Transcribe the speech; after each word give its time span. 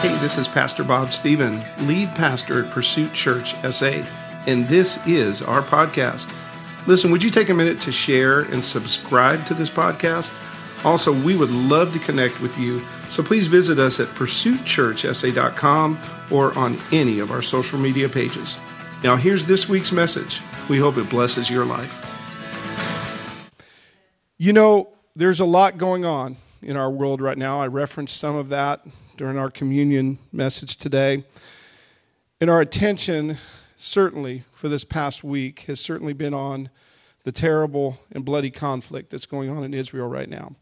Hey, 0.00 0.16
this 0.16 0.38
is 0.38 0.48
Pastor 0.48 0.82
Bob 0.82 1.12
Stephen, 1.12 1.62
lead 1.80 2.08
pastor 2.14 2.64
at 2.64 2.70
Pursuit 2.70 3.12
Church 3.12 3.54
SA, 3.70 4.02
and 4.46 4.66
this 4.66 5.06
is 5.06 5.42
our 5.42 5.60
podcast. 5.60 6.34
Listen, 6.86 7.10
would 7.10 7.22
you 7.22 7.28
take 7.28 7.50
a 7.50 7.54
minute 7.54 7.78
to 7.82 7.92
share 7.92 8.40
and 8.40 8.64
subscribe 8.64 9.44
to 9.44 9.52
this 9.52 9.68
podcast? 9.68 10.34
Also, 10.86 11.12
we 11.12 11.36
would 11.36 11.50
love 11.50 11.92
to 11.92 11.98
connect 11.98 12.40
with 12.40 12.56
you, 12.56 12.80
so 13.10 13.22
please 13.22 13.46
visit 13.46 13.78
us 13.78 14.00
at 14.00 14.08
pursuitchurchsa.com 14.08 15.98
or 16.30 16.58
on 16.58 16.78
any 16.92 17.18
of 17.18 17.30
our 17.30 17.42
social 17.42 17.78
media 17.78 18.08
pages. 18.08 18.58
Now, 19.04 19.16
here's 19.16 19.44
this 19.44 19.68
week's 19.68 19.92
message. 19.92 20.40
We 20.70 20.78
hope 20.78 20.96
it 20.96 21.10
blesses 21.10 21.50
your 21.50 21.66
life. 21.66 22.06
You 24.38 24.54
know, 24.54 24.94
there's 25.14 25.40
a 25.40 25.44
lot 25.44 25.76
going 25.76 26.06
on 26.06 26.38
in 26.62 26.78
our 26.78 26.90
world 26.90 27.20
right 27.20 27.36
now. 27.36 27.60
I 27.60 27.66
referenced 27.66 28.16
some 28.16 28.36
of 28.36 28.48
that 28.48 28.86
during 29.20 29.36
our 29.36 29.50
communion 29.50 30.18
message 30.32 30.76
today. 30.78 31.22
And 32.40 32.48
our 32.48 32.62
attention, 32.62 33.36
certainly 33.76 34.44
for 34.50 34.70
this 34.70 34.82
past 34.82 35.22
week, 35.22 35.64
has 35.66 35.78
certainly 35.78 36.14
been 36.14 36.32
on 36.32 36.70
the 37.24 37.30
terrible 37.30 37.98
and 38.10 38.24
bloody 38.24 38.50
conflict 38.50 39.10
that's 39.10 39.26
going 39.26 39.50
on 39.50 39.62
in 39.62 39.74
Israel 39.74 40.08
right 40.08 40.30
now. 40.30 40.56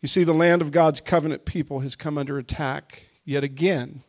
You 0.00 0.06
see, 0.06 0.22
the 0.22 0.32
land 0.32 0.62
of 0.62 0.70
God's 0.70 1.00
covenant 1.00 1.46
people 1.46 1.80
has 1.80 1.96
come 1.96 2.16
under 2.16 2.38
attack 2.38 3.08
yet 3.24 3.42
again. 3.42 4.04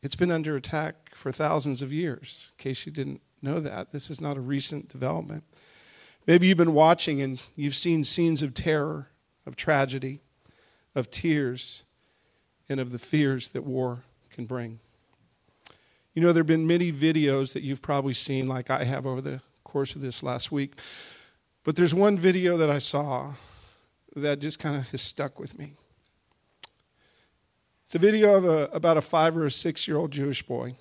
It's 0.00 0.14
been 0.14 0.30
under 0.30 0.54
attack 0.54 1.16
for 1.16 1.32
thousands 1.32 1.82
of 1.82 1.92
years, 1.92 2.52
in 2.56 2.62
case 2.62 2.86
you 2.86 2.92
didn't 2.92 3.22
know 3.42 3.58
that. 3.58 3.90
This 3.90 4.08
is 4.08 4.20
not 4.20 4.36
a 4.36 4.40
recent 4.40 4.88
development. 4.88 5.42
Maybe 6.28 6.46
you've 6.46 6.58
been 6.58 6.74
watching 6.74 7.20
and 7.20 7.42
you've 7.56 7.74
seen 7.74 8.04
scenes 8.04 8.40
of 8.40 8.54
terror, 8.54 9.08
of 9.44 9.56
tragedy, 9.56 10.20
of 10.94 11.10
tears, 11.10 11.82
and 12.70 12.80
of 12.80 12.92
the 12.92 12.98
fears 12.98 13.48
that 13.48 13.64
war 13.64 14.04
can 14.30 14.46
bring. 14.46 14.78
You 16.14 16.22
know, 16.22 16.32
there 16.32 16.40
have 16.40 16.46
been 16.46 16.66
many 16.66 16.92
videos 16.92 17.52
that 17.52 17.62
you've 17.62 17.82
probably 17.82 18.14
seen, 18.14 18.46
like 18.46 18.70
I 18.70 18.84
have 18.84 19.06
over 19.06 19.20
the 19.20 19.40
course 19.64 19.94
of 19.94 20.00
this 20.00 20.22
last 20.22 20.50
week. 20.50 20.78
But 21.64 21.76
there's 21.76 21.94
one 21.94 22.16
video 22.16 22.56
that 22.56 22.70
I 22.70 22.78
saw 22.78 23.34
that 24.16 24.38
just 24.38 24.58
kind 24.58 24.76
of 24.76 24.88
has 24.88 25.02
stuck 25.02 25.38
with 25.38 25.58
me. 25.58 25.74
It's 27.84 27.94
a 27.94 27.98
video 27.98 28.36
of 28.36 28.44
a, 28.44 28.64
about 28.72 28.96
a 28.96 29.02
five 29.02 29.36
or 29.36 29.44
a 29.44 29.50
six 29.50 29.86
year 29.86 29.96
old 29.96 30.12
Jewish 30.12 30.42
boy. 30.44 30.76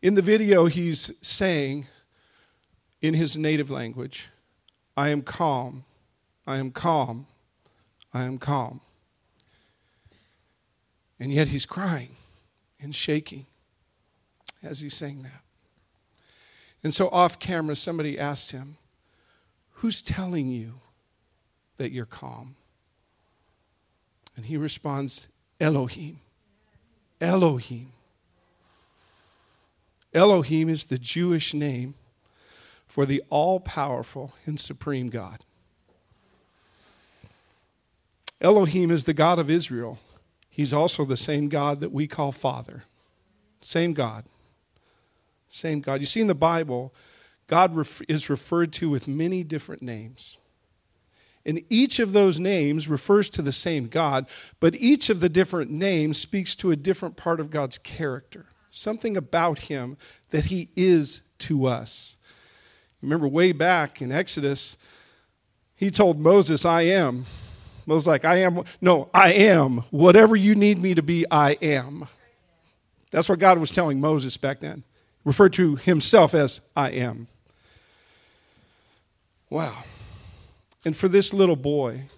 In 0.00 0.14
the 0.14 0.22
video, 0.22 0.66
he's 0.66 1.10
saying 1.20 1.88
in 3.02 3.14
his 3.14 3.36
native 3.36 3.70
language, 3.70 4.28
I 4.96 5.08
am 5.08 5.22
calm, 5.22 5.84
I 6.46 6.58
am 6.58 6.70
calm, 6.70 7.26
I 8.14 8.22
am 8.22 8.38
calm. 8.38 8.80
And 11.20 11.32
yet 11.32 11.48
he's 11.48 11.66
crying 11.66 12.16
and 12.80 12.94
shaking 12.94 13.46
as 14.62 14.80
he's 14.80 14.94
saying 14.94 15.22
that. 15.22 15.42
And 16.82 16.94
so 16.94 17.08
off 17.08 17.38
camera, 17.38 17.76
somebody 17.76 18.18
asked 18.18 18.52
him, 18.52 18.76
Who's 19.74 20.02
telling 20.02 20.48
you 20.48 20.74
that 21.76 21.92
you're 21.92 22.04
calm? 22.04 22.56
And 24.36 24.46
he 24.46 24.56
responds, 24.56 25.26
Elohim. 25.60 26.20
Elohim. 27.20 27.92
Elohim 30.14 30.68
is 30.68 30.84
the 30.84 30.98
Jewish 30.98 31.52
name 31.52 31.94
for 32.86 33.04
the 33.04 33.22
all 33.28 33.60
powerful 33.60 34.32
and 34.46 34.58
supreme 34.58 35.08
God. 35.10 35.44
Elohim 38.40 38.90
is 38.90 39.04
the 39.04 39.14
God 39.14 39.38
of 39.38 39.50
Israel, 39.50 39.98
He's 40.58 40.72
also 40.72 41.04
the 41.04 41.16
same 41.16 41.48
God 41.48 41.78
that 41.78 41.92
we 41.92 42.08
call 42.08 42.32
Father. 42.32 42.82
Same 43.60 43.92
God. 43.92 44.24
Same 45.46 45.80
God. 45.80 46.00
You 46.00 46.06
see, 46.06 46.20
in 46.20 46.26
the 46.26 46.34
Bible, 46.34 46.92
God 47.46 47.76
ref- 47.76 48.02
is 48.08 48.28
referred 48.28 48.72
to 48.72 48.90
with 48.90 49.06
many 49.06 49.44
different 49.44 49.82
names. 49.82 50.36
And 51.46 51.62
each 51.70 52.00
of 52.00 52.12
those 52.12 52.40
names 52.40 52.88
refers 52.88 53.30
to 53.30 53.40
the 53.40 53.52
same 53.52 53.86
God, 53.86 54.26
but 54.58 54.74
each 54.74 55.08
of 55.08 55.20
the 55.20 55.28
different 55.28 55.70
names 55.70 56.18
speaks 56.18 56.56
to 56.56 56.72
a 56.72 56.76
different 56.76 57.16
part 57.16 57.38
of 57.38 57.52
God's 57.52 57.78
character, 57.78 58.46
something 58.68 59.16
about 59.16 59.60
Him 59.60 59.96
that 60.30 60.46
He 60.46 60.70
is 60.74 61.20
to 61.38 61.66
us. 61.66 62.16
Remember, 63.00 63.28
way 63.28 63.52
back 63.52 64.02
in 64.02 64.10
Exodus, 64.10 64.76
He 65.76 65.92
told 65.92 66.18
Moses, 66.18 66.64
I 66.64 66.82
am. 66.82 67.26
Moses 67.88 68.06
like, 68.06 68.26
I 68.26 68.36
am. 68.42 68.64
No, 68.82 69.08
I 69.14 69.32
am. 69.32 69.78
Whatever 69.90 70.36
you 70.36 70.54
need 70.54 70.78
me 70.78 70.94
to 70.94 71.02
be, 71.02 71.24
I 71.30 71.52
am. 71.62 72.06
That's 73.10 73.30
what 73.30 73.38
God 73.38 73.56
was 73.56 73.70
telling 73.70 73.98
Moses 73.98 74.36
back 74.36 74.60
then. 74.60 74.84
Referred 75.24 75.54
to 75.54 75.76
himself 75.76 76.34
as 76.34 76.60
I 76.76 76.90
am. 76.90 77.28
Wow. 79.48 79.84
And 80.84 80.94
for 80.94 81.08
this 81.08 81.32
little 81.32 81.56
boy, 81.56 82.10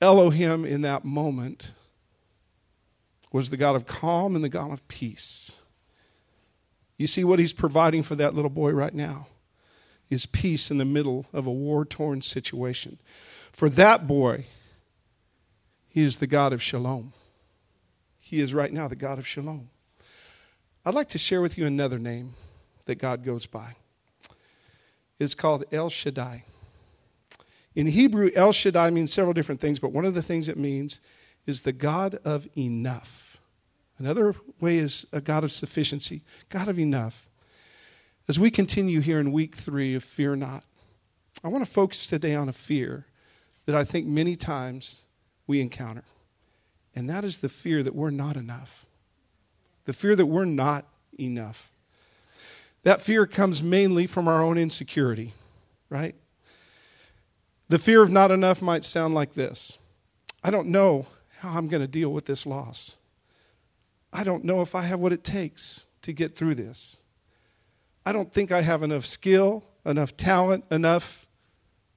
Elohim 0.00 0.64
in 0.64 0.80
that 0.80 1.04
moment 1.04 1.74
was 3.30 3.50
the 3.50 3.56
God 3.56 3.76
of 3.76 3.86
calm 3.86 4.34
and 4.34 4.42
the 4.42 4.48
God 4.48 4.72
of 4.72 4.86
peace. 4.88 5.52
You 6.96 7.06
see 7.06 7.22
what 7.22 7.38
he's 7.38 7.52
providing 7.52 8.02
for 8.02 8.16
that 8.16 8.34
little 8.34 8.50
boy 8.50 8.72
right 8.72 8.94
now 8.94 9.28
is 10.10 10.26
peace 10.26 10.72
in 10.72 10.78
the 10.78 10.84
middle 10.84 11.26
of 11.32 11.46
a 11.46 11.52
war 11.52 11.84
torn 11.84 12.20
situation. 12.20 12.98
For 13.52 13.70
that 13.70 14.08
boy, 14.08 14.46
he 15.88 16.02
is 16.02 16.16
the 16.16 16.26
God 16.26 16.52
of 16.52 16.62
shalom. 16.62 17.12
He 18.18 18.40
is 18.40 18.54
right 18.54 18.72
now 18.72 18.88
the 18.88 18.96
God 18.96 19.18
of 19.18 19.26
shalom. 19.26 19.70
I'd 20.84 20.94
like 20.94 21.08
to 21.10 21.18
share 21.18 21.40
with 21.40 21.58
you 21.58 21.66
another 21.66 21.98
name 21.98 22.34
that 22.86 22.96
God 22.96 23.24
goes 23.24 23.46
by. 23.46 23.74
It's 25.18 25.34
called 25.34 25.64
El 25.72 25.90
Shaddai. 25.90 26.44
In 27.74 27.88
Hebrew, 27.88 28.30
El 28.34 28.52
Shaddai 28.52 28.90
means 28.90 29.12
several 29.12 29.34
different 29.34 29.60
things, 29.60 29.78
but 29.78 29.92
one 29.92 30.04
of 30.04 30.14
the 30.14 30.22
things 30.22 30.48
it 30.48 30.56
means 30.56 31.00
is 31.46 31.62
the 31.62 31.72
God 31.72 32.16
of 32.24 32.48
enough. 32.56 33.38
Another 33.98 34.34
way 34.60 34.78
is 34.78 35.06
a 35.12 35.20
God 35.20 35.42
of 35.42 35.52
sufficiency, 35.52 36.22
God 36.50 36.68
of 36.68 36.78
enough. 36.78 37.28
As 38.28 38.38
we 38.38 38.50
continue 38.50 39.00
here 39.00 39.18
in 39.18 39.32
week 39.32 39.56
three 39.56 39.94
of 39.94 40.04
Fear 40.04 40.36
Not, 40.36 40.64
I 41.42 41.48
want 41.48 41.64
to 41.64 41.70
focus 41.70 42.06
today 42.06 42.34
on 42.34 42.48
a 42.48 42.52
fear 42.52 43.06
that 43.66 43.74
I 43.74 43.84
think 43.84 44.06
many 44.06 44.36
times 44.36 45.04
we 45.48 45.60
encounter. 45.60 46.04
And 46.94 47.10
that 47.10 47.24
is 47.24 47.38
the 47.38 47.48
fear 47.48 47.82
that 47.82 47.96
we're 47.96 48.10
not 48.10 48.36
enough. 48.36 48.86
The 49.86 49.92
fear 49.92 50.14
that 50.14 50.26
we're 50.26 50.44
not 50.44 50.86
enough. 51.18 51.72
That 52.84 53.00
fear 53.00 53.26
comes 53.26 53.62
mainly 53.62 54.06
from 54.06 54.28
our 54.28 54.42
own 54.42 54.56
insecurity, 54.56 55.32
right? 55.90 56.14
The 57.68 57.78
fear 57.78 58.02
of 58.02 58.10
not 58.10 58.30
enough 58.30 58.62
might 58.62 58.84
sound 58.84 59.14
like 59.14 59.34
this 59.34 59.78
I 60.44 60.50
don't 60.50 60.68
know 60.68 61.06
how 61.40 61.58
I'm 61.58 61.68
going 61.68 61.82
to 61.82 61.88
deal 61.88 62.12
with 62.12 62.26
this 62.26 62.46
loss. 62.46 62.96
I 64.12 64.24
don't 64.24 64.44
know 64.44 64.62
if 64.62 64.74
I 64.74 64.82
have 64.82 65.00
what 65.00 65.12
it 65.12 65.24
takes 65.24 65.86
to 66.02 66.12
get 66.12 66.36
through 66.36 66.54
this. 66.54 66.96
I 68.06 68.12
don't 68.12 68.32
think 68.32 68.50
I 68.50 68.62
have 68.62 68.82
enough 68.82 69.04
skill, 69.04 69.66
enough 69.84 70.16
talent, 70.16 70.64
enough 70.70 71.26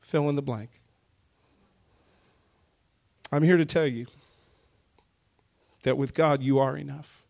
fill 0.01 0.27
in 0.27 0.35
the 0.35 0.41
blank. 0.41 0.80
I'm 3.31 3.43
here 3.43 3.57
to 3.57 3.65
tell 3.65 3.87
you 3.87 4.07
that 5.83 5.97
with 5.97 6.13
God 6.13 6.41
you 6.41 6.59
are 6.59 6.75
enough 6.75 7.23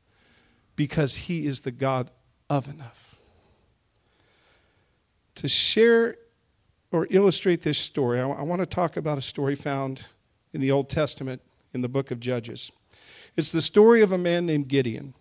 because 0.76 1.16
He 1.16 1.46
is 1.46 1.62
the 1.62 1.72
God 1.72 2.10
of 2.50 2.68
enough. 2.68 3.16
To 5.36 5.48
share 5.48 6.18
or 6.92 7.08
illustrate 7.10 7.62
this 7.62 7.78
story, 7.78 8.20
I, 8.20 8.26
want 8.26 8.62
to 8.62 8.66
talk 8.66 8.98
about 8.98 9.18
a 9.18 9.22
story 9.22 9.56
found 9.56 10.06
in 10.54 10.60
the 10.60 10.72
Old 10.72 10.90
Testament 10.90 11.42
in 11.74 11.82
the 11.82 11.88
book 11.88 12.12
of 12.12 12.20
Judges. 12.20 12.72
It's 13.38 13.52
the 13.52 13.62
story 13.62 14.02
of 14.02 14.12
a 14.12 14.18
man 14.18 14.46
named 14.46 14.68
Gideon. 14.68 15.14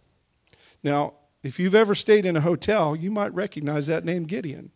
Now, 0.83 1.15
if 1.43 1.59
you've 1.59 1.75
ever 1.75 1.95
stayed 1.95 2.27
in 2.27 2.37
a 2.37 2.41
hotel, 2.41 2.97
you 2.97 3.11
might 3.11 3.33
recognize 3.35 3.87
that 3.87 4.05
name 4.05 4.25
Gideon. 4.25 4.73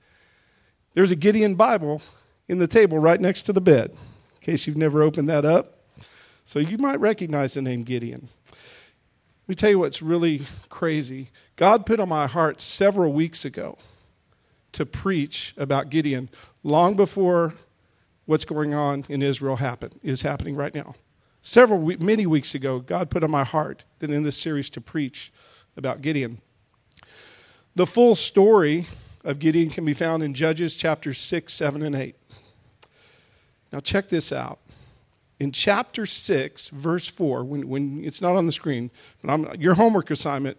There's 0.94 1.10
a 1.10 1.16
Gideon 1.16 1.56
Bible 1.56 2.00
in 2.46 2.58
the 2.58 2.68
table 2.68 2.98
right 2.98 3.20
next 3.20 3.42
to 3.42 3.52
the 3.52 3.60
bed, 3.60 3.90
in 3.90 4.40
case 4.40 4.66
you've 4.66 4.76
never 4.76 5.02
opened 5.02 5.28
that 5.28 5.44
up. 5.44 5.83
So 6.44 6.58
you 6.58 6.78
might 6.78 7.00
recognize 7.00 7.54
the 7.54 7.62
name 7.62 7.82
Gideon. 7.82 8.28
Let 8.50 9.48
me 9.48 9.54
tell 9.54 9.70
you 9.70 9.78
what's 9.78 10.02
really 10.02 10.46
crazy. 10.68 11.30
God 11.56 11.86
put 11.86 12.00
on 12.00 12.08
my 12.08 12.26
heart 12.26 12.60
several 12.60 13.12
weeks 13.12 13.44
ago 13.44 13.78
to 14.72 14.84
preach 14.84 15.54
about 15.56 15.90
Gideon 15.90 16.28
long 16.62 16.96
before 16.96 17.54
what's 18.26 18.44
going 18.44 18.74
on 18.74 19.04
in 19.08 19.22
Israel 19.22 19.56
happen, 19.56 20.00
is 20.02 20.22
happening 20.22 20.56
right 20.56 20.74
now. 20.74 20.94
Several, 21.42 21.78
many 21.98 22.26
weeks 22.26 22.54
ago, 22.54 22.78
God 22.80 23.10
put 23.10 23.22
on 23.22 23.30
my 23.30 23.44
heart 23.44 23.84
that 23.98 24.10
in 24.10 24.22
this 24.22 24.36
series 24.36 24.70
to 24.70 24.80
preach 24.80 25.30
about 25.76 26.00
Gideon. 26.00 26.40
The 27.74 27.86
full 27.86 28.14
story 28.14 28.86
of 29.22 29.38
Gideon 29.38 29.68
can 29.68 29.84
be 29.84 29.92
found 29.92 30.22
in 30.22 30.32
Judges 30.32 30.74
chapters 30.74 31.18
6, 31.18 31.52
7, 31.52 31.82
and 31.82 31.94
8. 31.94 32.16
Now, 33.72 33.80
check 33.80 34.08
this 34.08 34.32
out. 34.32 34.60
In 35.40 35.52
chapter 35.52 36.06
6, 36.06 36.68
verse 36.68 37.08
4, 37.08 37.44
when, 37.44 37.68
when 37.68 38.04
it's 38.04 38.20
not 38.20 38.36
on 38.36 38.46
the 38.46 38.52
screen, 38.52 38.90
but 39.20 39.32
I'm, 39.32 39.60
your 39.60 39.74
homework 39.74 40.10
assignment, 40.10 40.58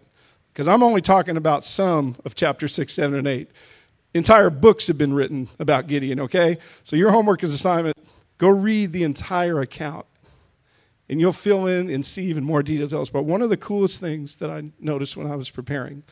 because 0.52 0.68
I'm 0.68 0.82
only 0.82 1.00
talking 1.00 1.36
about 1.36 1.64
some 1.64 2.16
of 2.24 2.34
chapter 2.34 2.68
6, 2.68 2.92
7, 2.92 3.18
and 3.18 3.26
8. 3.26 3.50
Entire 4.14 4.50
books 4.50 4.86
have 4.86 4.96
been 4.96 5.14
written 5.14 5.48
about 5.58 5.86
Gideon, 5.86 6.20
okay? 6.20 6.58
So 6.82 6.96
your 6.96 7.10
homework 7.10 7.42
is 7.42 7.52
assignment 7.52 7.96
go 8.38 8.48
read 8.48 8.92
the 8.92 9.02
entire 9.02 9.60
account 9.60 10.06
and 11.08 11.20
you'll 11.20 11.32
fill 11.32 11.66
in 11.66 11.88
and 11.88 12.04
see 12.04 12.24
even 12.26 12.44
more 12.44 12.62
details. 12.62 13.10
But 13.10 13.22
one 13.22 13.42
of 13.42 13.50
the 13.50 13.56
coolest 13.56 14.00
things 14.00 14.36
that 14.36 14.50
I 14.50 14.70
noticed 14.80 15.16
when 15.16 15.30
I 15.30 15.36
was 15.36 15.50
preparing, 15.50 16.02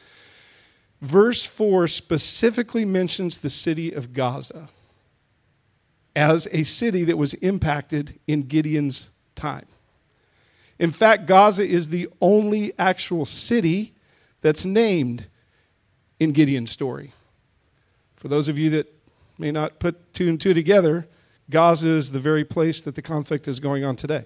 verse 1.00 1.44
4 1.44 1.88
specifically 1.88 2.84
mentions 2.84 3.38
the 3.38 3.50
city 3.50 3.92
of 3.92 4.12
Gaza 4.12 4.68
as 6.16 6.46
a 6.52 6.62
city 6.62 7.04
that 7.04 7.18
was 7.18 7.34
impacted 7.34 8.18
in 8.26 8.42
Gideon's 8.42 9.10
time. 9.34 9.66
In 10.78 10.90
fact, 10.90 11.26
Gaza 11.26 11.66
is 11.66 11.88
the 11.88 12.08
only 12.20 12.72
actual 12.78 13.24
city 13.24 13.94
that's 14.40 14.64
named 14.64 15.26
in 16.18 16.32
Gideon's 16.32 16.70
story. 16.70 17.12
For 18.16 18.28
those 18.28 18.48
of 18.48 18.58
you 18.58 18.70
that 18.70 18.92
may 19.38 19.50
not 19.50 19.78
put 19.78 20.12
two 20.14 20.28
and 20.28 20.40
two 20.40 20.54
together, 20.54 21.06
Gaza 21.50 21.88
is 21.88 22.10
the 22.10 22.20
very 22.20 22.44
place 22.44 22.80
that 22.80 22.94
the 22.94 23.02
conflict 23.02 23.46
is 23.46 23.60
going 23.60 23.84
on 23.84 23.96
today. 23.96 24.24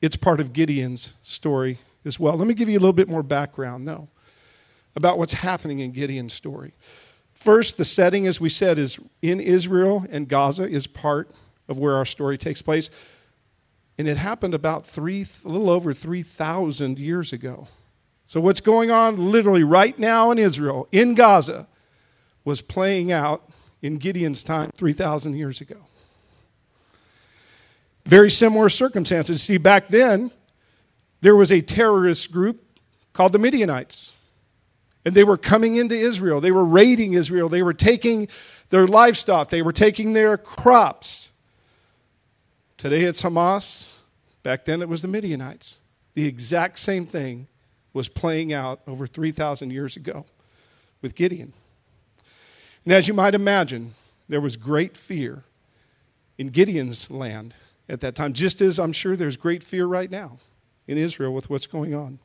It's 0.00 0.16
part 0.16 0.40
of 0.40 0.52
Gideon's 0.52 1.14
story 1.22 1.78
as 2.04 2.18
well. 2.18 2.36
Let 2.36 2.48
me 2.48 2.54
give 2.54 2.68
you 2.68 2.78
a 2.78 2.80
little 2.80 2.94
bit 2.94 3.08
more 3.08 3.22
background, 3.22 3.86
though, 3.86 4.08
about 4.96 5.18
what's 5.18 5.34
happening 5.34 5.78
in 5.80 5.92
Gideon's 5.92 6.32
story. 6.32 6.72
First, 7.40 7.78
the 7.78 7.86
setting, 7.86 8.26
as 8.26 8.38
we 8.38 8.50
said, 8.50 8.78
is 8.78 8.98
in 9.22 9.40
Israel, 9.40 10.04
and 10.10 10.28
Gaza 10.28 10.68
is 10.68 10.86
part 10.86 11.30
of 11.68 11.78
where 11.78 11.96
our 11.96 12.04
story 12.04 12.36
takes 12.36 12.60
place. 12.60 12.90
And 13.96 14.06
it 14.06 14.18
happened 14.18 14.52
about 14.52 14.86
three, 14.86 15.26
a 15.42 15.48
little 15.48 15.70
over 15.70 15.94
3,000 15.94 16.98
years 16.98 17.32
ago. 17.32 17.66
So, 18.26 18.42
what's 18.42 18.60
going 18.60 18.90
on 18.90 19.30
literally 19.30 19.64
right 19.64 19.98
now 19.98 20.30
in 20.30 20.38
Israel, 20.38 20.86
in 20.92 21.14
Gaza, 21.14 21.66
was 22.44 22.60
playing 22.60 23.10
out 23.10 23.48
in 23.80 23.96
Gideon's 23.96 24.44
time 24.44 24.70
3,000 24.76 25.34
years 25.34 25.62
ago. 25.62 25.78
Very 28.04 28.30
similar 28.30 28.68
circumstances. 28.68 29.42
See, 29.42 29.56
back 29.56 29.88
then, 29.88 30.30
there 31.22 31.34
was 31.34 31.50
a 31.50 31.62
terrorist 31.62 32.30
group 32.30 32.62
called 33.14 33.32
the 33.32 33.38
Midianites. 33.38 34.12
And 35.04 35.14
they 35.14 35.24
were 35.24 35.36
coming 35.36 35.76
into 35.76 35.94
Israel. 35.94 36.40
They 36.40 36.50
were 36.50 36.64
raiding 36.64 37.14
Israel. 37.14 37.48
They 37.48 37.62
were 37.62 37.72
taking 37.72 38.28
their 38.68 38.86
livestock. 38.86 39.50
They 39.50 39.62
were 39.62 39.72
taking 39.72 40.12
their 40.12 40.36
crops. 40.36 41.30
Today 42.76 43.02
it's 43.02 43.22
Hamas. 43.22 43.92
Back 44.42 44.64
then 44.64 44.82
it 44.82 44.88
was 44.88 45.02
the 45.02 45.08
Midianites. 45.08 45.78
The 46.14 46.26
exact 46.26 46.78
same 46.78 47.06
thing 47.06 47.46
was 47.92 48.08
playing 48.08 48.52
out 48.52 48.80
over 48.86 49.06
3,000 49.06 49.70
years 49.70 49.96
ago 49.96 50.26
with 51.02 51.14
Gideon. 51.14 51.52
And 52.84 52.94
as 52.94 53.08
you 53.08 53.14
might 53.14 53.34
imagine, 53.34 53.94
there 54.28 54.40
was 54.40 54.56
great 54.56 54.96
fear 54.96 55.44
in 56.38 56.48
Gideon's 56.48 57.10
land 57.10 57.54
at 57.88 58.00
that 58.00 58.14
time, 58.14 58.32
just 58.32 58.60
as 58.60 58.78
I'm 58.78 58.92
sure 58.92 59.16
there's 59.16 59.36
great 59.36 59.62
fear 59.62 59.86
right 59.86 60.10
now 60.10 60.38
in 60.86 60.96
Israel 60.96 61.34
with 61.34 61.50
what's 61.50 61.66
going 61.66 61.94
on. 61.94 62.18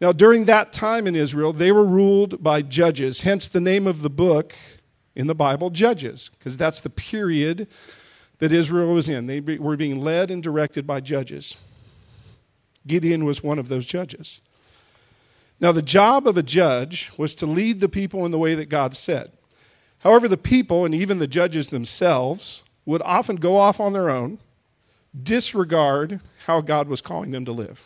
Now, 0.00 0.12
during 0.12 0.44
that 0.44 0.72
time 0.72 1.06
in 1.06 1.16
Israel, 1.16 1.52
they 1.52 1.72
were 1.72 1.84
ruled 1.84 2.42
by 2.42 2.62
judges, 2.62 3.22
hence 3.22 3.48
the 3.48 3.60
name 3.60 3.86
of 3.86 4.02
the 4.02 4.10
book 4.10 4.54
in 5.14 5.26
the 5.26 5.34
Bible, 5.34 5.70
Judges, 5.70 6.30
because 6.38 6.56
that's 6.56 6.80
the 6.80 6.90
period 6.90 7.66
that 8.38 8.52
Israel 8.52 8.92
was 8.92 9.08
in. 9.08 9.26
They 9.26 9.40
were 9.40 9.76
being 9.76 10.00
led 10.00 10.30
and 10.30 10.42
directed 10.42 10.86
by 10.86 11.00
judges. 11.00 11.56
Gideon 12.86 13.24
was 13.24 13.42
one 13.42 13.58
of 13.58 13.68
those 13.68 13.86
judges. 13.86 14.42
Now, 15.58 15.72
the 15.72 15.80
job 15.80 16.28
of 16.28 16.36
a 16.36 16.42
judge 16.42 17.10
was 17.16 17.34
to 17.36 17.46
lead 17.46 17.80
the 17.80 17.88
people 17.88 18.26
in 18.26 18.30
the 18.30 18.38
way 18.38 18.54
that 18.54 18.68
God 18.68 18.94
said. 18.94 19.32
However, 20.00 20.28
the 20.28 20.36
people 20.36 20.84
and 20.84 20.94
even 20.94 21.18
the 21.18 21.26
judges 21.26 21.70
themselves 21.70 22.62
would 22.84 23.00
often 23.02 23.36
go 23.36 23.56
off 23.56 23.80
on 23.80 23.94
their 23.94 24.10
own, 24.10 24.38
disregard 25.20 26.20
how 26.44 26.60
God 26.60 26.88
was 26.88 27.00
calling 27.00 27.30
them 27.30 27.46
to 27.46 27.52
live. 27.52 27.80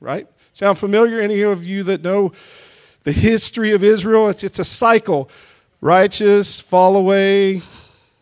Right? 0.00 0.26
Sound 0.58 0.76
familiar? 0.76 1.20
Any 1.20 1.42
of 1.42 1.64
you 1.64 1.84
that 1.84 2.02
know 2.02 2.32
the 3.04 3.12
history 3.12 3.70
of 3.70 3.84
Israel? 3.84 4.28
It's, 4.28 4.42
it's 4.42 4.58
a 4.58 4.64
cycle. 4.64 5.30
Righteous, 5.80 6.58
fall 6.58 6.96
away, 6.96 7.62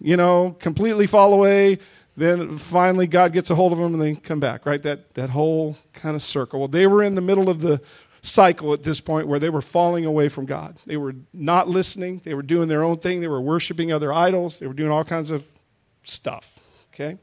you 0.02 0.18
know, 0.18 0.54
completely 0.60 1.06
fall 1.06 1.32
away. 1.32 1.78
Then 2.14 2.58
finally 2.58 3.06
God 3.06 3.32
gets 3.32 3.48
a 3.48 3.54
hold 3.54 3.72
of 3.72 3.78
them 3.78 3.94
and 3.94 4.02
they 4.02 4.16
come 4.16 4.38
back, 4.38 4.66
right? 4.66 4.82
That, 4.82 5.14
that 5.14 5.30
whole 5.30 5.78
kind 5.94 6.14
of 6.14 6.22
circle. 6.22 6.60
Well, 6.60 6.68
they 6.68 6.86
were 6.86 7.02
in 7.02 7.14
the 7.14 7.22
middle 7.22 7.48
of 7.48 7.62
the 7.62 7.80
cycle 8.20 8.74
at 8.74 8.82
this 8.82 9.00
point 9.00 9.28
where 9.28 9.38
they 9.38 9.48
were 9.48 9.62
falling 9.62 10.04
away 10.04 10.28
from 10.28 10.44
God. 10.44 10.76
They 10.84 10.98
were 10.98 11.14
not 11.32 11.70
listening. 11.70 12.20
They 12.22 12.34
were 12.34 12.42
doing 12.42 12.68
their 12.68 12.82
own 12.82 12.98
thing. 12.98 13.22
They 13.22 13.28
were 13.28 13.40
worshiping 13.40 13.92
other 13.92 14.12
idols. 14.12 14.58
They 14.58 14.66
were 14.66 14.74
doing 14.74 14.90
all 14.90 15.04
kinds 15.04 15.30
of 15.30 15.46
stuff, 16.04 16.58
okay? 16.92 17.16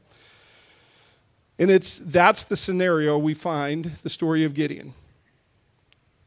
And 1.56 1.70
it's 1.70 1.98
that's 1.98 2.42
the 2.42 2.56
scenario 2.56 3.16
we 3.16 3.32
find 3.32 3.92
the 4.02 4.10
story 4.10 4.42
of 4.42 4.54
Gideon. 4.54 4.92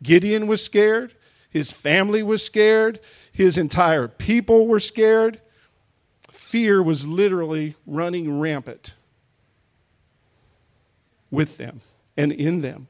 Gideon 0.04 0.48
was 0.48 0.64
scared, 0.64 1.14
his 1.50 1.72
family 1.72 2.22
was 2.22 2.44
scared, 2.44 3.00
his 3.32 3.58
entire 3.58 4.08
people 4.08 4.68
were 4.68 4.80
scared. 4.80 5.42
Fear 6.30 6.82
was 6.82 7.06
literally 7.06 7.76
running 7.86 8.40
rampant 8.40 8.94
with 11.30 11.58
them 11.58 11.82
and 12.16 12.32
in 12.32 12.62
them. 12.62 12.88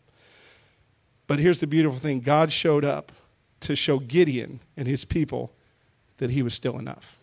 But 1.27 1.39
here's 1.39 1.59
the 1.59 1.67
beautiful 1.67 1.99
thing 1.99 2.21
God 2.21 2.51
showed 2.51 2.85
up 2.85 3.11
to 3.61 3.75
show 3.75 3.99
Gideon 3.99 4.59
and 4.75 4.87
his 4.87 5.05
people 5.05 5.51
that 6.17 6.29
he 6.29 6.41
was 6.41 6.53
still 6.53 6.77
enough. 6.79 7.17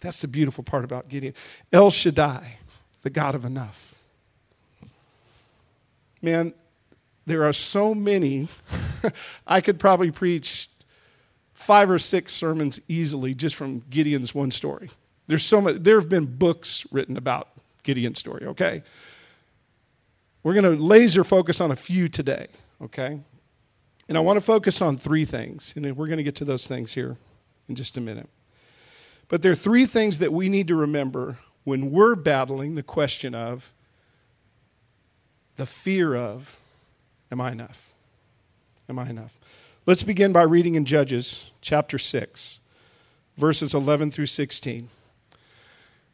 That's 0.00 0.20
the 0.20 0.28
beautiful 0.28 0.62
part 0.64 0.84
about 0.84 1.08
Gideon. 1.08 1.34
El 1.72 1.90
Shaddai, 1.90 2.58
the 3.02 3.10
God 3.10 3.34
of 3.34 3.44
enough. 3.44 3.94
Man, 6.20 6.52
there 7.28 7.44
are 7.44 7.52
so 7.52 7.94
many. 7.94 8.48
I 9.46 9.60
could 9.60 9.78
probably 9.78 10.10
preach 10.10 10.68
five 11.52 11.90
or 11.90 11.98
six 11.98 12.32
sermons 12.32 12.80
easily 12.88 13.34
just 13.34 13.54
from 13.54 13.82
Gideon's 13.90 14.34
one 14.34 14.50
story. 14.50 14.90
There's 15.26 15.44
so 15.44 15.60
much, 15.60 15.76
there 15.80 16.00
have 16.00 16.08
been 16.08 16.24
books 16.24 16.86
written 16.90 17.16
about 17.16 17.48
Gideon's 17.82 18.18
story, 18.18 18.46
okay? 18.46 18.82
We're 20.42 20.54
going 20.54 20.64
to 20.64 20.82
laser 20.82 21.22
focus 21.24 21.60
on 21.60 21.70
a 21.70 21.76
few 21.76 22.08
today, 22.08 22.46
okay? 22.82 23.20
And 24.08 24.16
I 24.16 24.20
want 24.20 24.38
to 24.38 24.40
focus 24.40 24.80
on 24.80 24.96
three 24.96 25.26
things, 25.26 25.74
and 25.76 25.96
we're 25.96 26.06
going 26.06 26.18
to 26.18 26.22
get 26.22 26.36
to 26.36 26.44
those 26.44 26.66
things 26.66 26.94
here 26.94 27.18
in 27.68 27.74
just 27.74 27.98
a 27.98 28.00
minute. 28.00 28.28
But 29.28 29.42
there 29.42 29.52
are 29.52 29.56
three 29.56 29.84
things 29.84 30.18
that 30.18 30.32
we 30.32 30.48
need 30.48 30.68
to 30.68 30.74
remember 30.74 31.38
when 31.64 31.90
we're 31.90 32.14
battling 32.14 32.74
the 32.74 32.82
question 32.82 33.34
of 33.34 33.70
the 35.56 35.66
fear 35.66 36.14
of 36.14 36.56
Am 37.30 37.40
I 37.40 37.52
enough? 37.52 37.90
Am 38.88 38.98
I 38.98 39.08
enough? 39.08 39.38
Let's 39.84 40.02
begin 40.02 40.32
by 40.32 40.42
reading 40.42 40.74
in 40.74 40.84
Judges 40.84 41.50
chapter 41.60 41.98
6, 41.98 42.60
verses 43.36 43.74
11 43.74 44.10
through 44.10 44.26
16. 44.26 44.88
It 45.32 45.38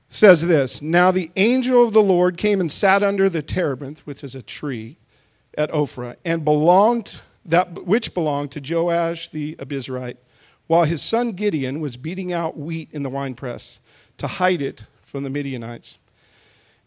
says 0.08 0.42
this 0.42 0.82
Now 0.82 1.10
the 1.10 1.30
angel 1.36 1.84
of 1.84 1.92
the 1.92 2.02
Lord 2.02 2.36
came 2.36 2.60
and 2.60 2.70
sat 2.70 3.02
under 3.02 3.28
the 3.28 3.42
terebinth, 3.42 4.00
which 4.00 4.24
is 4.24 4.34
a 4.34 4.42
tree, 4.42 4.96
at 5.56 5.70
Ophrah, 5.70 6.16
and 6.24 6.44
belonged 6.44 7.20
that 7.44 7.86
which 7.86 8.14
belonged 8.14 8.50
to 8.52 8.60
Joash 8.60 9.28
the 9.28 9.54
Abiezrite, 9.56 10.16
while 10.66 10.84
his 10.84 11.02
son 11.02 11.32
Gideon 11.32 11.80
was 11.80 11.96
beating 11.96 12.32
out 12.32 12.56
wheat 12.56 12.88
in 12.92 13.04
the 13.04 13.10
winepress 13.10 13.78
to 14.18 14.26
hide 14.26 14.62
it 14.62 14.86
from 15.02 15.22
the 15.22 15.30
Midianites. 15.30 15.98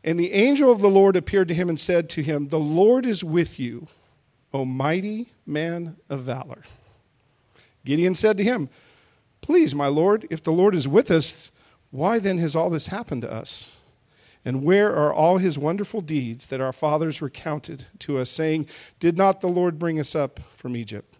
And 0.03 0.19
the 0.19 0.33
angel 0.33 0.71
of 0.71 0.79
the 0.79 0.89
Lord 0.89 1.15
appeared 1.15 1.47
to 1.49 1.53
him 1.53 1.69
and 1.69 1.79
said 1.79 2.09
to 2.09 2.23
him, 2.23 2.49
The 2.49 2.59
Lord 2.59 3.05
is 3.05 3.23
with 3.23 3.59
you, 3.59 3.87
O 4.53 4.65
mighty 4.65 5.31
man 5.45 5.97
of 6.09 6.21
valor. 6.21 6.63
Gideon 7.85 8.15
said 8.15 8.37
to 8.37 8.43
him, 8.43 8.69
Please, 9.41 9.73
my 9.73 9.87
Lord, 9.87 10.27
if 10.29 10.43
the 10.43 10.51
Lord 10.51 10.75
is 10.75 10.87
with 10.87 11.09
us, 11.09 11.51
why 11.91 12.19
then 12.19 12.37
has 12.39 12.55
all 12.55 12.69
this 12.69 12.87
happened 12.87 13.21
to 13.21 13.31
us? 13.31 13.75
And 14.43 14.63
where 14.63 14.95
are 14.95 15.13
all 15.13 15.37
his 15.37 15.57
wonderful 15.57 16.01
deeds 16.01 16.45
that 16.47 16.61
our 16.61 16.73
fathers 16.73 17.21
recounted 17.21 17.85
to 17.99 18.17
us, 18.17 18.29
saying, 18.29 18.67
Did 18.99 19.17
not 19.17 19.41
the 19.41 19.47
Lord 19.47 19.79
bring 19.79 19.99
us 19.99 20.15
up 20.15 20.39
from 20.55 20.75
Egypt? 20.75 21.17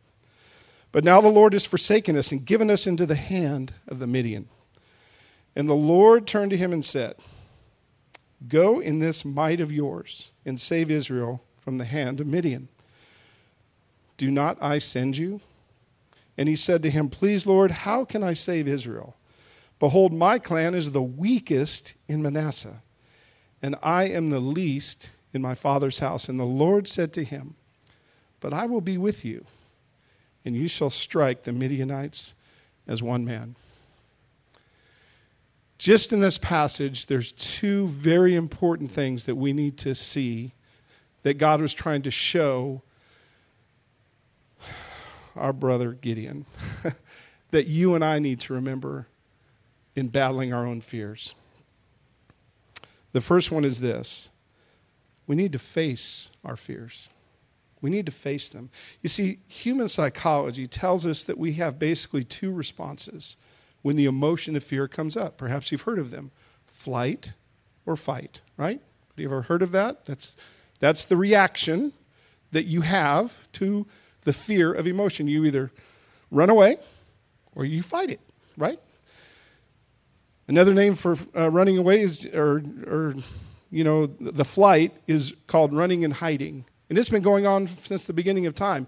But 0.92 1.04
now 1.04 1.20
the 1.22 1.28
Lord 1.28 1.54
has 1.54 1.66
forsaken 1.66 2.16
us 2.18 2.32
and 2.32 2.46
given 2.46 2.70
us 2.70 2.88
into 2.88 3.06
the 3.06 3.16
hand 3.16 3.74
of 3.88 4.00
the 4.00 4.08
Midian. 4.08 4.48
And 5.56 5.68
the 5.68 5.74
Lord 5.74 6.26
turned 6.26 6.52
to 6.52 6.58
him 6.58 6.72
and 6.72 6.86
said, 6.86 7.16
Go 8.48 8.80
in 8.80 9.00
this 9.00 9.26
might 9.26 9.60
of 9.60 9.72
yours 9.72 10.32
and 10.46 10.60
save 10.60 10.92
Israel 10.92 11.42
from 11.60 11.78
the 11.78 11.86
hand 11.86 12.22
of 12.22 12.28
Midian. 12.28 12.70
Do 14.18 14.32
not 14.32 14.58
I 14.62 14.80
send 14.80 15.18
you? 15.18 15.42
And 16.38 16.50
he 16.50 16.56
said 16.56 16.84
to 16.84 16.92
him, 16.92 17.10
Please, 17.10 17.48
Lord, 17.48 17.72
how 17.72 18.06
can 18.06 18.24
I 18.24 18.34
save 18.34 18.68
Israel? 18.68 19.16
Behold, 19.80 20.14
my 20.14 20.40
clan 20.40 20.74
is 20.74 20.92
the 20.92 21.04
weakest 21.04 21.94
in 22.08 22.22
Manasseh, 22.22 22.82
and 23.62 23.76
I 23.84 24.06
am 24.06 24.30
the 24.30 24.40
least 24.40 25.12
in 25.34 25.42
my 25.42 25.56
father's 25.56 26.00
house. 26.00 26.28
And 26.28 26.40
the 26.40 26.46
Lord 26.46 26.88
said 26.88 27.14
to 27.14 27.24
him, 27.24 27.56
But 28.40 28.54
I 28.54 28.66
will 28.66 28.82
be 28.82 28.98
with 28.98 29.24
you, 29.24 29.46
and 30.44 30.56
you 30.56 30.68
shall 30.68 30.90
strike 30.90 31.44
the 31.44 31.52
Midianites 31.52 32.34
as 32.88 33.04
one 33.04 33.24
man. 33.24 33.56
Just 35.78 36.12
in 36.12 36.22
this 36.22 36.40
passage, 36.40 37.06
there's 37.06 37.32
two 37.32 37.88
very 37.88 38.34
important 38.34 38.90
things 38.90 39.26
that 39.26 39.36
we 39.36 39.54
need 39.54 39.78
to 39.80 39.94
see 39.94 40.54
that 41.22 41.36
God 41.36 41.62
was 41.62 41.74
trying 41.74 42.02
to 42.02 42.12
show 42.12 42.82
our 45.38 45.54
brother 45.54 45.94
Gideon 45.94 46.46
that 47.52 47.68
you 47.68 47.96
and 47.96 48.04
I 48.04 48.20
need 48.20 48.40
to 48.42 48.54
remember 48.54 49.08
in 49.96 50.10
battling 50.10 50.54
our 50.54 50.66
own 50.66 50.82
fears. 50.82 51.34
The 53.14 53.22
first 53.22 53.52
one 53.52 53.66
is 53.66 53.80
this 53.80 54.30
we 55.26 55.36
need 55.36 55.52
to 55.54 55.60
face 55.60 56.30
our 56.44 56.56
fears. 56.56 57.10
We 57.82 57.90
need 57.90 58.06
to 58.08 58.12
face 58.12 58.50
them. 58.50 58.70
You 59.02 59.10
see, 59.10 59.40
human 59.48 59.88
psychology 59.88 60.68
tells 60.68 61.06
us 61.06 61.24
that 61.24 61.38
we 61.38 61.54
have 61.54 61.78
basically 61.78 62.24
two 62.24 62.52
responses 62.52 63.38
when 63.84 63.96
the 63.96 64.06
emotion 64.06 64.56
of 64.56 64.64
fear 64.64 64.88
comes 64.88 65.16
up. 65.16 65.38
Perhaps 65.38 65.72
you've 65.72 65.82
heard 65.82 66.00
of 66.00 66.10
them 66.10 66.32
flight 66.66 67.34
or 67.86 67.96
fight, 67.96 68.42
right? 68.56 68.82
Have 69.10 69.20
you 69.20 69.26
ever 69.26 69.44
heard 69.44 69.62
of 69.62 69.72
that? 69.74 70.06
That's, 70.06 70.36
that's 70.80 71.04
the 71.04 71.18
reaction 71.18 71.94
that 72.52 72.66
you 72.66 72.82
have 72.82 73.52
to 73.54 73.86
the 74.28 74.34
fear 74.34 74.74
of 74.74 74.86
emotion. 74.86 75.30
You 75.30 75.46
either 75.46 75.72
run 76.30 76.50
away 76.50 76.80
or 77.56 77.64
you 77.64 77.82
fight 77.82 78.10
it, 78.10 78.20
right? 78.58 78.78
Another 80.50 80.74
name 80.74 80.96
for 80.96 81.16
uh, 81.34 81.50
running 81.50 81.78
away 81.78 82.02
is, 82.02 82.26
or, 82.26 82.62
or, 82.86 83.16
you 83.72 83.86
know, 83.86 84.06
the 84.06 84.44
flight 84.44 84.94
is 85.08 85.34
called 85.48 85.74
running 85.74 86.04
and 86.04 86.16
hiding. 86.16 86.66
And 86.90 86.98
it's 86.98 87.08
been 87.08 87.22
going 87.22 87.48
on 87.48 87.68
since 87.68 88.04
the 88.04 88.12
beginning 88.12 88.46
of 88.46 88.54
time. 88.54 88.86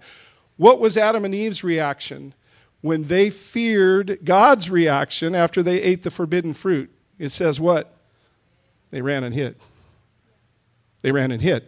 What 0.58 0.78
was 0.78 0.98
Adam 0.98 1.24
and 1.24 1.34
Eve's 1.34 1.64
reaction 1.64 2.34
when 2.82 3.04
they 3.04 3.30
feared 3.30 4.18
God's 4.22 4.68
reaction 4.68 5.34
after 5.34 5.62
they 5.62 5.80
ate 5.80 6.02
the 6.02 6.10
forbidden 6.10 6.52
fruit? 6.52 6.90
It 7.18 7.30
says 7.30 7.58
what? 7.58 7.96
They 8.90 9.00
ran 9.00 9.24
and 9.24 9.34
hid. 9.34 9.56
They 11.00 11.12
ran 11.12 11.30
and 11.30 11.40
hid. 11.40 11.66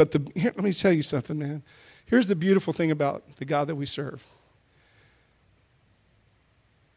But 0.00 0.12
the, 0.12 0.32
here, 0.34 0.50
let 0.56 0.64
me 0.64 0.72
tell 0.72 0.94
you 0.94 1.02
something, 1.02 1.38
man. 1.38 1.62
Here's 2.06 2.26
the 2.26 2.34
beautiful 2.34 2.72
thing 2.72 2.90
about 2.90 3.22
the 3.36 3.44
God 3.44 3.66
that 3.66 3.74
we 3.74 3.84
serve. 3.84 4.24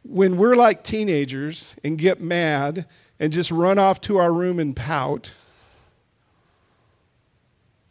When 0.04 0.38
we're 0.38 0.56
like 0.56 0.86
teenagers 0.86 1.76
and 1.84 1.98
get 1.98 2.22
mad 2.22 2.86
and 3.20 3.34
just 3.34 3.52
run 3.52 3.78
off 3.78 4.00
to 4.02 4.20
our 4.20 4.32
room 4.32 4.58
and 4.58 4.74
pout, 4.74 5.34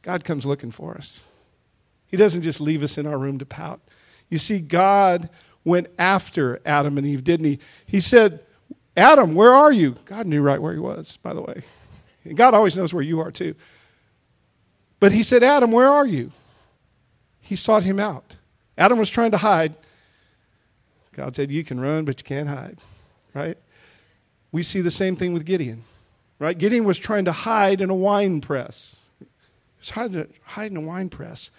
God 0.00 0.24
comes 0.24 0.46
looking 0.46 0.70
for 0.70 0.94
us. 0.94 1.24
He 2.06 2.16
doesn't 2.16 2.40
just 2.40 2.58
leave 2.58 2.82
us 2.82 2.96
in 2.96 3.06
our 3.06 3.18
room 3.18 3.38
to 3.38 3.44
pout. 3.44 3.82
You 4.30 4.38
see, 4.38 4.60
God 4.60 5.28
went 5.62 5.88
after 5.98 6.58
Adam 6.64 6.96
and 6.96 7.06
Eve, 7.06 7.22
didn't 7.22 7.44
he? 7.44 7.58
He 7.84 8.00
said, 8.00 8.40
Adam, 8.96 9.34
where 9.34 9.52
are 9.52 9.72
you? 9.72 9.96
God 10.06 10.26
knew 10.26 10.40
right 10.40 10.62
where 10.62 10.72
he 10.72 10.80
was, 10.80 11.18
by 11.18 11.34
the 11.34 11.42
way. 11.42 11.64
And 12.24 12.34
God 12.34 12.54
always 12.54 12.78
knows 12.78 12.94
where 12.94 13.04
you 13.04 13.20
are, 13.20 13.30
too. 13.30 13.54
But 15.02 15.10
he 15.10 15.24
said, 15.24 15.42
Adam, 15.42 15.72
where 15.72 15.88
are 15.88 16.06
you? 16.06 16.30
He 17.40 17.56
sought 17.56 17.82
him 17.82 17.98
out. 17.98 18.36
Adam 18.78 19.00
was 19.00 19.10
trying 19.10 19.32
to 19.32 19.38
hide. 19.38 19.74
God 21.12 21.34
said, 21.34 21.50
You 21.50 21.64
can 21.64 21.80
run, 21.80 22.04
but 22.04 22.20
you 22.20 22.24
can't 22.24 22.48
hide, 22.48 22.78
right? 23.34 23.58
We 24.52 24.62
see 24.62 24.80
the 24.80 24.92
same 24.92 25.16
thing 25.16 25.32
with 25.32 25.44
Gideon, 25.44 25.82
right? 26.38 26.56
Gideon 26.56 26.84
was 26.84 27.00
trying 27.00 27.24
to 27.24 27.32
hide 27.32 27.80
in 27.80 27.90
a 27.90 27.96
wine 27.96 28.40
press. 28.40 29.00
He 29.18 29.26
was 29.80 29.90
hiding, 29.90 30.32
hiding 30.44 30.78
in 30.78 30.84
a 30.84 30.86
wine 30.86 31.08
press. 31.08 31.50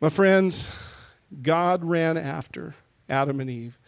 My 0.00 0.08
friends, 0.08 0.68
God 1.40 1.84
ran 1.84 2.16
after 2.16 2.74
Adam 3.08 3.38
and 3.38 3.48
Eve. 3.48 3.78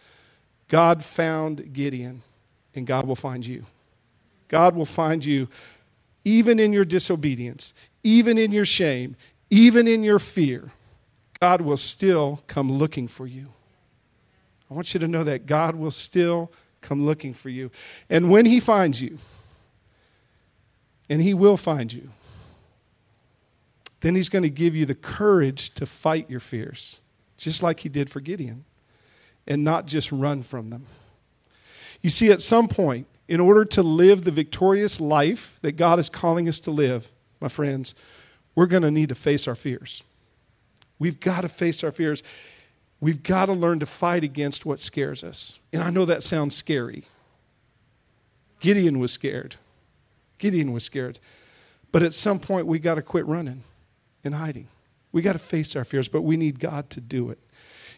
God 0.69 1.03
found 1.03 1.73
Gideon, 1.73 2.21
and 2.73 2.87
God 2.87 3.05
will 3.05 3.17
find 3.17 3.45
you. 3.45 3.65
God 4.47 4.77
will 4.77 4.85
find 4.85 5.25
you 5.25 5.49
even 6.23 6.57
in 6.57 6.71
your 6.71 6.85
disobedience, 6.85 7.73
even 8.03 8.37
in 8.37 8.51
your 8.51 8.65
shame, 8.65 9.15
even 9.49 9.87
in 9.87 10.03
your 10.03 10.19
fear, 10.19 10.71
God 11.39 11.61
will 11.61 11.77
still 11.77 12.41
come 12.47 12.71
looking 12.71 13.07
for 13.07 13.27
you. 13.27 13.47
I 14.69 14.73
want 14.73 14.93
you 14.93 14.99
to 14.99 15.07
know 15.07 15.23
that 15.23 15.45
God 15.45 15.75
will 15.75 15.91
still 15.91 16.51
come 16.81 17.05
looking 17.05 17.33
for 17.33 17.49
you. 17.49 17.69
And 18.09 18.29
when 18.29 18.45
He 18.45 18.59
finds 18.59 19.01
you, 19.01 19.19
and 21.09 21.21
He 21.21 21.33
will 21.33 21.57
find 21.57 21.91
you, 21.91 22.09
then 24.01 24.15
He's 24.15 24.29
going 24.29 24.43
to 24.43 24.49
give 24.49 24.75
you 24.75 24.85
the 24.85 24.95
courage 24.95 25.73
to 25.75 25.85
fight 25.85 26.29
your 26.29 26.39
fears, 26.39 26.97
just 27.37 27.61
like 27.61 27.81
He 27.81 27.89
did 27.89 28.09
for 28.09 28.19
Gideon, 28.19 28.65
and 29.47 29.63
not 29.63 29.85
just 29.85 30.11
run 30.11 30.43
from 30.43 30.69
them. 30.69 30.87
You 32.01 32.09
see, 32.09 32.31
at 32.31 32.41
some 32.41 32.67
point, 32.67 33.07
in 33.27 33.39
order 33.39 33.63
to 33.65 33.83
live 33.83 34.23
the 34.23 34.31
victorious 34.31 34.99
life 34.99 35.57
that 35.61 35.73
God 35.73 35.99
is 35.99 36.09
calling 36.09 36.49
us 36.49 36.59
to 36.61 36.71
live, 36.71 37.11
my 37.43 37.49
friends, 37.49 37.93
we're 38.55 38.65
going 38.65 38.81
to 38.81 38.89
need 38.89 39.09
to 39.09 39.15
face 39.15 39.47
our 39.47 39.55
fears. 39.55 40.01
We've 40.97 41.19
got 41.19 41.41
to 41.41 41.49
face 41.49 41.83
our 41.83 41.91
fears. 41.91 42.23
We've 42.99 43.21
got 43.21 43.47
to 43.47 43.53
learn 43.53 43.79
to 43.79 43.85
fight 43.85 44.23
against 44.23 44.65
what 44.65 44.79
scares 44.79 45.23
us. 45.23 45.59
And 45.71 45.83
I 45.83 45.89
know 45.89 46.05
that 46.05 46.23
sounds 46.23 46.55
scary. 46.55 47.03
Gideon 48.59 48.99
was 48.99 49.11
scared. 49.11 49.57
Gideon 50.37 50.71
was 50.71 50.85
scared. 50.85 51.19
But 51.91 52.01
at 52.01 52.13
some 52.13 52.39
point, 52.39 52.65
we 52.65 52.79
got 52.79 52.95
to 52.95 53.01
quit 53.01 53.25
running 53.25 53.63
and 54.23 54.35
hiding. 54.35 54.67
We 55.11 55.21
got 55.21 55.33
to 55.33 55.39
face 55.39 55.75
our 55.75 55.83
fears, 55.83 56.07
but 56.07 56.21
we 56.21 56.37
need 56.37 56.59
God 56.59 56.89
to 56.91 57.01
do 57.01 57.29
it. 57.29 57.39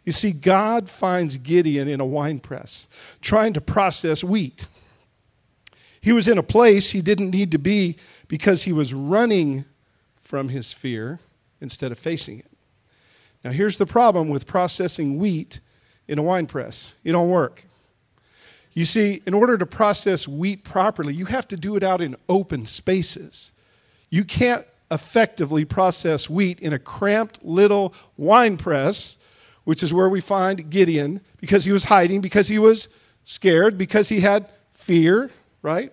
You 0.03 0.11
see, 0.11 0.31
God 0.31 0.89
finds 0.89 1.37
Gideon 1.37 1.87
in 1.87 1.99
a 1.99 2.05
wine 2.05 2.39
press 2.39 2.87
trying 3.21 3.53
to 3.53 3.61
process 3.61 4.23
wheat. 4.23 4.67
He 6.05 6.11
was 6.11 6.27
in 6.27 6.37
a 6.37 6.43
place 6.43 6.91
he 6.91 7.01
didn't 7.01 7.31
need 7.31 7.49
to 7.49 7.57
be 7.57 7.97
because 8.27 8.61
he 8.61 8.71
was 8.71 8.93
running 8.93 9.65
from 10.17 10.49
his 10.49 10.71
fear 10.71 11.19
instead 11.59 11.91
of 11.91 11.97
facing 11.97 12.37
it. 12.37 12.51
Now, 13.43 13.49
here's 13.49 13.79
the 13.79 13.87
problem 13.87 14.29
with 14.29 14.45
processing 14.45 15.17
wheat 15.17 15.61
in 16.07 16.19
a 16.19 16.21
wine 16.21 16.45
press 16.45 16.93
it 17.03 17.13
don't 17.13 17.31
work. 17.31 17.63
You 18.71 18.85
see, 18.85 19.23
in 19.25 19.33
order 19.33 19.57
to 19.57 19.65
process 19.65 20.27
wheat 20.27 20.63
properly, 20.63 21.15
you 21.15 21.25
have 21.25 21.47
to 21.47 21.57
do 21.57 21.75
it 21.75 21.81
out 21.81 22.01
in 22.01 22.17
open 22.29 22.67
spaces. 22.67 23.51
You 24.11 24.25
can't 24.25 24.67
effectively 24.91 25.65
process 25.65 26.29
wheat 26.29 26.59
in 26.59 26.71
a 26.71 26.77
cramped 26.77 27.43
little 27.43 27.95
wine 28.15 28.57
press, 28.57 29.17
which 29.63 29.81
is 29.81 29.91
where 29.91 30.07
we 30.07 30.21
find 30.21 30.69
Gideon, 30.69 31.21
because 31.41 31.65
he 31.65 31.71
was 31.71 31.85
hiding, 31.85 32.21
because 32.21 32.47
he 32.47 32.59
was 32.59 32.89
scared, 33.23 33.75
because 33.75 34.09
he 34.09 34.19
had 34.19 34.47
fear, 34.71 35.31
right? 35.65 35.91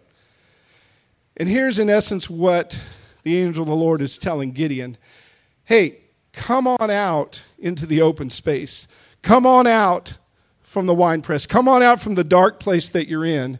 And 1.36 1.48
here's, 1.48 1.78
in 1.78 1.88
essence, 1.88 2.28
what 2.28 2.78
the 3.22 3.38
angel 3.38 3.62
of 3.62 3.68
the 3.68 3.74
Lord 3.74 4.02
is 4.02 4.18
telling 4.18 4.52
Gideon 4.52 4.98
hey, 5.64 6.00
come 6.32 6.66
on 6.66 6.90
out 6.90 7.44
into 7.58 7.86
the 7.86 8.02
open 8.02 8.28
space. 8.28 8.86
Come 9.22 9.46
on 9.46 9.66
out 9.66 10.14
from 10.60 10.86
the 10.86 10.94
wine 10.94 11.22
press. 11.22 11.46
Come 11.46 11.68
on 11.68 11.82
out 11.82 12.00
from 12.00 12.16
the 12.16 12.24
dark 12.24 12.60
place 12.60 12.88
that 12.90 13.08
you're 13.08 13.24
in. 13.24 13.58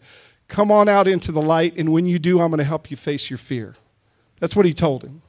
Come 0.48 0.70
on 0.70 0.88
out 0.88 1.06
into 1.06 1.32
the 1.32 1.40
light, 1.40 1.74
and 1.78 1.92
when 1.92 2.04
you 2.04 2.18
do, 2.18 2.40
I'm 2.40 2.50
going 2.50 2.58
to 2.58 2.64
help 2.64 2.90
you 2.90 2.96
face 2.96 3.30
your 3.30 3.38
fear. 3.38 3.76
That's 4.40 4.54
what 4.54 4.66
he 4.66 4.74
told 4.74 5.04
him. 5.04 5.22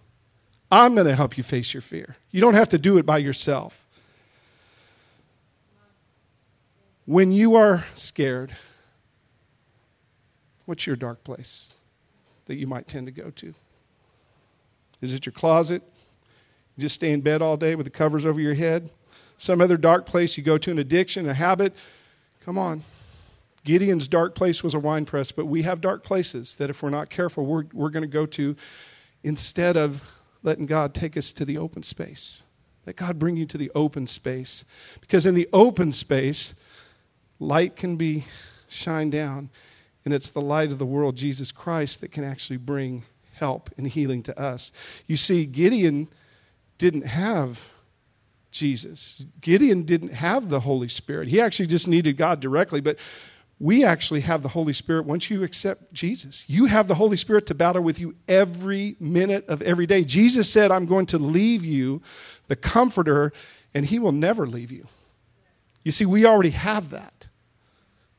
I'm 0.69 0.95
going 0.95 1.07
to 1.07 1.15
help 1.15 1.37
you 1.37 1.43
face 1.43 1.73
your 1.73 1.81
fear. 1.81 2.17
You 2.31 2.41
don't 2.41 2.55
have 2.55 2.69
to 2.69 2.77
do 2.77 2.97
it 2.97 3.05
by 3.05 3.19
yourself. 3.19 3.85
When 7.05 7.31
you 7.31 7.55
are 7.55 7.85
scared, 7.95 8.55
what's 10.65 10.87
your 10.87 10.95
dark 10.95 11.23
place? 11.23 11.73
that 12.45 12.55
you 12.55 12.67
might 12.67 12.87
tend 12.87 13.07
to 13.07 13.11
go 13.11 13.29
to? 13.31 13.53
Is 15.01 15.13
it 15.13 15.25
your 15.25 15.33
closet? 15.33 15.81
You 16.75 16.81
just 16.81 16.95
stay 16.95 17.11
in 17.11 17.21
bed 17.21 17.41
all 17.41 17.57
day 17.57 17.75
with 17.75 17.85
the 17.85 17.91
covers 17.91 18.25
over 18.25 18.39
your 18.39 18.53
head? 18.53 18.89
Some 19.37 19.61
other 19.61 19.77
dark 19.77 20.05
place 20.05 20.37
you 20.37 20.43
go 20.43 20.57
to, 20.57 20.71
an 20.71 20.79
addiction, 20.79 21.27
a 21.27 21.33
habit? 21.33 21.73
Come 22.43 22.57
on. 22.57 22.83
Gideon's 23.63 24.07
dark 24.07 24.35
place 24.35 24.63
was 24.63 24.73
a 24.73 24.79
wine 24.79 25.05
press, 25.05 25.31
but 25.31 25.45
we 25.45 25.61
have 25.61 25.79
dark 25.79 26.03
places 26.03 26.55
that 26.55 26.69
if 26.69 26.83
we're 26.83 26.89
not 26.89 27.09
careful, 27.09 27.45
we're, 27.45 27.63
we're 27.73 27.89
going 27.89 28.03
to 28.03 28.07
go 28.07 28.25
to 28.25 28.55
instead 29.23 29.77
of 29.77 30.01
letting 30.41 30.65
God 30.65 30.93
take 30.93 31.15
us 31.15 31.31
to 31.33 31.45
the 31.45 31.57
open 31.57 31.83
space. 31.83 32.43
Let 32.85 32.97
God 32.97 33.17
bring 33.17 33.37
you 33.37 33.45
to 33.45 33.57
the 33.57 33.71
open 33.73 34.07
space. 34.07 34.65
Because 34.99 35.25
in 35.25 35.35
the 35.35 35.47
open 35.53 35.93
space, 35.93 36.53
light 37.39 37.77
can 37.77 37.95
be 37.95 38.25
shined 38.67 39.13
down 39.13 39.49
and 40.05 40.13
it's 40.13 40.29
the 40.29 40.41
light 40.41 40.71
of 40.71 40.79
the 40.79 40.85
world, 40.85 41.15
Jesus 41.15 41.51
Christ, 41.51 42.01
that 42.01 42.11
can 42.11 42.23
actually 42.23 42.57
bring 42.57 43.03
help 43.33 43.69
and 43.77 43.87
healing 43.87 44.23
to 44.23 44.39
us. 44.39 44.71
You 45.07 45.15
see, 45.15 45.45
Gideon 45.45 46.07
didn't 46.77 47.07
have 47.07 47.61
Jesus. 48.51 49.15
Gideon 49.41 49.83
didn't 49.83 50.13
have 50.13 50.49
the 50.49 50.61
Holy 50.61 50.87
Spirit. 50.87 51.27
He 51.29 51.41
actually 51.41 51.67
just 51.67 51.87
needed 51.87 52.17
God 52.17 52.39
directly, 52.39 52.81
but 52.81 52.97
we 53.59 53.83
actually 53.83 54.21
have 54.21 54.43
the 54.43 54.49
Holy 54.49 54.73
Spirit 54.73 55.05
once 55.05 55.29
you 55.29 55.43
accept 55.43 55.93
Jesus. 55.93 56.43
You 56.47 56.65
have 56.65 56.87
the 56.87 56.95
Holy 56.95 57.17
Spirit 57.17 57.45
to 57.47 57.55
battle 57.55 57.81
with 57.81 57.99
you 57.99 58.15
every 58.27 58.95
minute 58.99 59.47
of 59.47 59.61
every 59.61 59.85
day. 59.85 60.03
Jesus 60.03 60.49
said, 60.49 60.71
I'm 60.71 60.85
going 60.85 61.05
to 61.07 61.17
leave 61.17 61.63
you 61.63 62.01
the 62.47 62.55
comforter, 62.55 63.31
and 63.73 63.85
he 63.85 63.99
will 63.99 64.11
never 64.11 64.45
leave 64.45 64.71
you. 64.71 64.87
You 65.83 65.91
see, 65.91 66.05
we 66.05 66.25
already 66.25 66.49
have 66.49 66.89
that. 66.89 67.27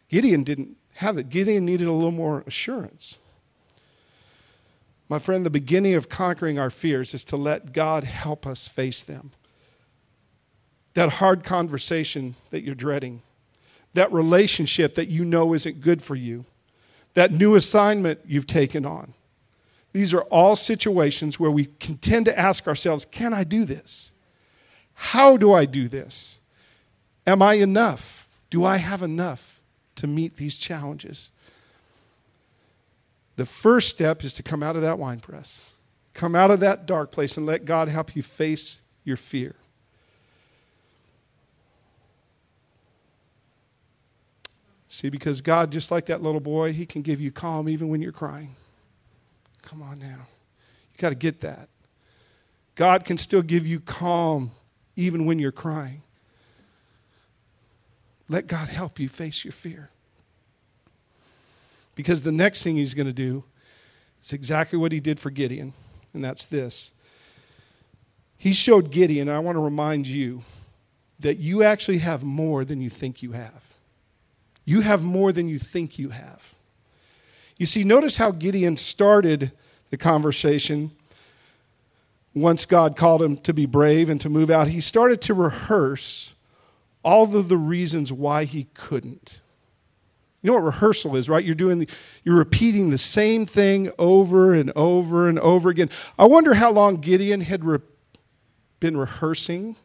Gideon 0.09 0.45
didn't 0.45 0.76
have 0.94 1.18
it, 1.18 1.28
Gideon 1.28 1.64
needed 1.64 1.88
a 1.88 1.92
little 1.92 2.10
more 2.10 2.44
assurance. 2.46 3.18
My 5.08 5.18
friend, 5.18 5.44
the 5.44 5.50
beginning 5.50 5.94
of 5.94 6.08
conquering 6.08 6.58
our 6.58 6.70
fears 6.70 7.14
is 7.14 7.24
to 7.24 7.36
let 7.36 7.72
God 7.72 8.04
help 8.04 8.46
us 8.46 8.68
face 8.68 9.02
them. 9.02 9.32
That 10.94 11.14
hard 11.14 11.42
conversation 11.42 12.36
that 12.50 12.62
you're 12.62 12.74
dreading, 12.74 13.22
that 13.94 14.12
relationship 14.12 14.94
that 14.94 15.08
you 15.08 15.24
know 15.24 15.52
isn't 15.52 15.80
good 15.80 16.02
for 16.02 16.14
you, 16.14 16.44
that 17.14 17.32
new 17.32 17.54
assignment 17.54 18.20
you've 18.26 18.46
taken 18.46 18.86
on. 18.86 19.14
These 19.92 20.14
are 20.14 20.22
all 20.22 20.56
situations 20.56 21.38
where 21.38 21.50
we 21.50 21.66
can 21.66 21.98
tend 21.98 22.24
to 22.26 22.38
ask 22.38 22.66
ourselves, 22.66 23.04
Can 23.04 23.32
I 23.32 23.44
do 23.44 23.64
this? 23.64 24.12
How 24.94 25.36
do 25.36 25.52
I 25.52 25.64
do 25.64 25.88
this? 25.88 26.40
Am 27.26 27.42
I 27.42 27.54
enough? 27.54 28.28
Do 28.50 28.64
I 28.64 28.76
have 28.76 29.02
enough 29.02 29.53
to 29.96 30.06
meet 30.06 30.36
these 30.36 30.56
challenges? 30.56 31.30
The 33.36 33.46
first 33.46 33.88
step 33.88 34.22
is 34.24 34.32
to 34.34 34.42
come 34.42 34.62
out 34.62 34.76
of 34.76 34.82
that 34.82 34.98
wine 34.98 35.20
press, 35.20 35.70
come 36.12 36.34
out 36.34 36.50
of 36.50 36.60
that 36.60 36.86
dark 36.86 37.10
place, 37.10 37.36
and 37.36 37.46
let 37.46 37.64
God 37.64 37.88
help 37.88 38.14
you 38.14 38.22
face 38.22 38.80
your 39.04 39.16
fear. 39.16 39.56
See, 44.88 45.08
because 45.08 45.40
God, 45.40 45.72
just 45.72 45.90
like 45.90 46.06
that 46.06 46.22
little 46.22 46.40
boy, 46.40 46.72
He 46.72 46.86
can 46.86 47.02
give 47.02 47.20
you 47.20 47.32
calm 47.32 47.68
even 47.68 47.88
when 47.88 48.00
you're 48.00 48.12
crying. 48.12 48.54
Come 49.62 49.82
on 49.82 49.98
now. 49.98 50.28
You 50.92 50.98
got 50.98 51.08
to 51.08 51.16
get 51.16 51.40
that. 51.40 51.68
God 52.76 53.04
can 53.04 53.18
still 53.18 53.42
give 53.42 53.66
you 53.66 53.80
calm 53.80 54.52
even 54.94 55.26
when 55.26 55.40
you're 55.40 55.50
crying. 55.50 56.02
Let 58.28 58.47
God 58.47 58.69
help 58.69 58.99
you 58.99 59.09
face 59.09 59.45
your 59.45 59.52
fear. 59.52 59.90
Because 61.95 62.23
the 62.23 62.33
next 62.33 62.62
thing 62.62 62.76
he's 62.76 62.95
going 62.95 63.07
to 63.07 63.12
do 63.12 63.45
is 64.23 64.33
exactly 64.33 64.78
what 64.78 64.93
he 64.93 65.00
did 65.00 65.21
for 65.21 65.31
Gideon, 65.31 65.75
and 66.12 66.25
that's 66.25 66.45
this. 66.45 66.90
He 68.37 68.52
showed 68.52 68.90
Gideon, 68.90 69.28
I 69.28 69.38
want 69.38 69.57
to 69.57 69.61
remind 69.61 70.07
you, 70.07 70.43
that 71.21 71.38
you 71.38 71.62
actually 71.62 71.99
have 71.99 72.23
more 72.23 72.64
than 72.64 72.81
you 72.81 72.90
think 72.90 73.23
you 73.23 73.33
have. 73.33 73.62
You 74.64 74.81
have 74.81 75.02
more 75.02 75.33
than 75.33 75.49
you 75.49 75.59
think 75.59 75.99
you 75.99 76.11
have. 76.11 76.54
You 77.57 77.66
see, 77.66 77.85
notice 77.85 78.16
how 78.16 78.33
Gideon 78.33 78.76
started 78.76 79.52
the 79.90 79.97
conversation 79.97 80.90
once 82.35 82.66
God 82.66 82.97
called 82.97 83.23
him 83.23 83.37
to 83.38 83.54
be 83.54 83.64
brave 83.64 84.11
and 84.11 84.21
to 84.21 84.28
move 84.28 84.50
out. 84.50 84.69
He 84.69 84.81
started 84.81 85.21
to 85.23 85.35
rehearse 85.35 86.34
all 87.04 87.37
of 87.37 87.49
the 87.49 87.56
reasons 87.56 88.12
why 88.12 88.44
he 88.44 88.68
couldn't. 88.75 89.40
You 90.42 90.50
know 90.50 90.54
what 90.54 90.64
rehearsal 90.64 91.16
is, 91.16 91.28
right? 91.28 91.44
You're 91.44 91.54
doing 91.54 91.78
the, 91.78 91.88
you're 92.23 92.37
repeating 92.37 92.90
the 92.90 92.99
same 92.99 93.46
thing 93.46 93.90
over 93.99 94.52
and 94.52 94.70
over 94.76 95.26
and 95.28 95.38
over 95.38 95.70
again. 95.70 95.88
I 96.18 96.26
wonder 96.26 96.54
how 96.54 96.70
long 96.70 96.96
Gideon 96.96 97.40
had 97.40 97.64
re- 97.64 97.78
been 98.78 98.96
rehearsing 98.96 99.76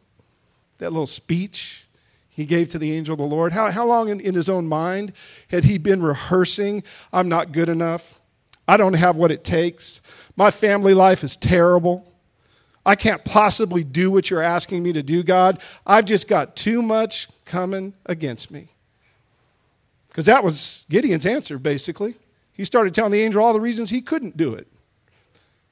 that 0.78 0.90
little 0.90 1.06
speech 1.06 1.86
he 2.28 2.44
gave 2.44 2.68
to 2.70 2.78
the 2.78 2.92
angel 2.92 3.14
of 3.14 3.18
the 3.18 3.24
Lord. 3.24 3.52
How, 3.52 3.70
how 3.70 3.86
long 3.86 4.08
in, 4.08 4.20
in 4.20 4.34
his 4.34 4.48
own 4.48 4.66
mind 4.66 5.12
had 5.48 5.64
he 5.64 5.78
been 5.78 6.02
rehearsing, 6.02 6.82
I'm 7.12 7.28
not 7.28 7.52
good 7.52 7.68
enough. 7.68 8.20
I 8.68 8.76
don't 8.76 8.94
have 8.94 9.16
what 9.16 9.30
it 9.30 9.44
takes. 9.44 10.00
My 10.36 10.50
family 10.50 10.94
life 10.94 11.24
is 11.24 11.36
terrible. 11.36 12.09
I 12.84 12.94
can't 12.94 13.24
possibly 13.24 13.84
do 13.84 14.10
what 14.10 14.30
you're 14.30 14.42
asking 14.42 14.82
me 14.82 14.92
to 14.92 15.02
do, 15.02 15.22
God. 15.22 15.60
I've 15.86 16.06
just 16.06 16.28
got 16.28 16.56
too 16.56 16.80
much 16.80 17.28
coming 17.44 17.94
against 18.06 18.50
me. 18.50 18.68
Because 20.08 20.24
that 20.24 20.42
was 20.42 20.86
Gideon's 20.88 21.26
answer, 21.26 21.58
basically. 21.58 22.16
He 22.52 22.64
started 22.64 22.94
telling 22.94 23.12
the 23.12 23.20
angel 23.20 23.42
all 23.42 23.52
the 23.52 23.60
reasons 23.60 23.90
he 23.90 24.00
couldn't 24.00 24.36
do 24.36 24.54
it. 24.54 24.66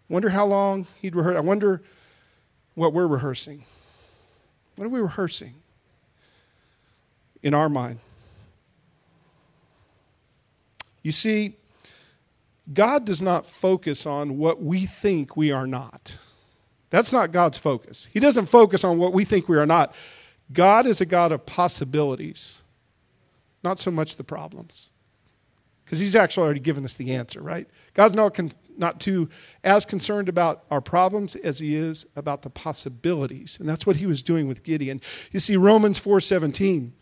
Wonder 0.08 0.30
how 0.30 0.46
long 0.46 0.86
he'd 1.00 1.16
rehearse. 1.16 1.36
I 1.36 1.40
wonder 1.40 1.82
what 2.74 2.92
we're 2.92 3.06
rehearsing. 3.06 3.64
What 4.76 4.86
are 4.86 4.90
we 4.90 5.00
rehearsing 5.00 5.54
in 7.42 7.52
our 7.52 7.68
mind? 7.68 7.98
You 11.02 11.12
see, 11.12 11.56
God 12.72 13.04
does 13.04 13.20
not 13.22 13.46
focus 13.46 14.06
on 14.06 14.38
what 14.38 14.62
we 14.62 14.86
think 14.86 15.36
we 15.36 15.50
are 15.50 15.66
not. 15.66 16.18
That's 16.90 17.12
not 17.12 17.32
God's 17.32 17.58
focus. 17.58 18.08
He 18.12 18.20
doesn't 18.20 18.46
focus 18.46 18.84
on 18.84 18.98
what 18.98 19.12
we 19.12 19.24
think 19.24 19.48
we 19.48 19.58
are 19.58 19.66
not. 19.66 19.94
God 20.52 20.86
is 20.86 21.00
a 21.00 21.06
God 21.06 21.32
of 21.32 21.44
possibilities 21.44 22.62
not 23.62 23.78
so 23.78 23.90
much 23.90 24.16
the 24.16 24.24
problems. 24.24 24.90
Because 25.84 25.98
he's 26.00 26.16
actually 26.16 26.44
already 26.44 26.60
given 26.60 26.84
us 26.84 26.94
the 26.94 27.14
answer, 27.14 27.40
right? 27.40 27.66
God's 27.94 28.14
not, 28.14 28.34
con- 28.34 28.52
not 28.76 29.00
too 29.00 29.28
as 29.64 29.84
concerned 29.84 30.28
about 30.28 30.64
our 30.70 30.80
problems 30.80 31.34
as 31.36 31.58
he 31.58 31.74
is 31.74 32.06
about 32.14 32.42
the 32.42 32.50
possibilities. 32.50 33.56
And 33.58 33.68
that's 33.68 33.86
what 33.86 33.96
he 33.96 34.06
was 34.06 34.22
doing 34.22 34.48
with 34.48 34.62
Gideon. 34.62 35.00
You 35.32 35.40
see, 35.40 35.56
Romans 35.56 35.98
4:17 35.98 36.92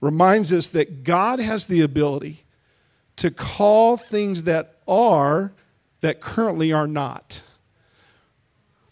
reminds 0.00 0.52
us 0.52 0.68
that 0.68 1.04
God 1.04 1.40
has 1.40 1.66
the 1.66 1.80
ability 1.80 2.44
to 3.16 3.30
call 3.30 3.96
things 3.96 4.44
that 4.44 4.76
are 4.86 5.52
that 6.00 6.20
currently 6.20 6.72
are 6.72 6.86
not. 6.86 7.42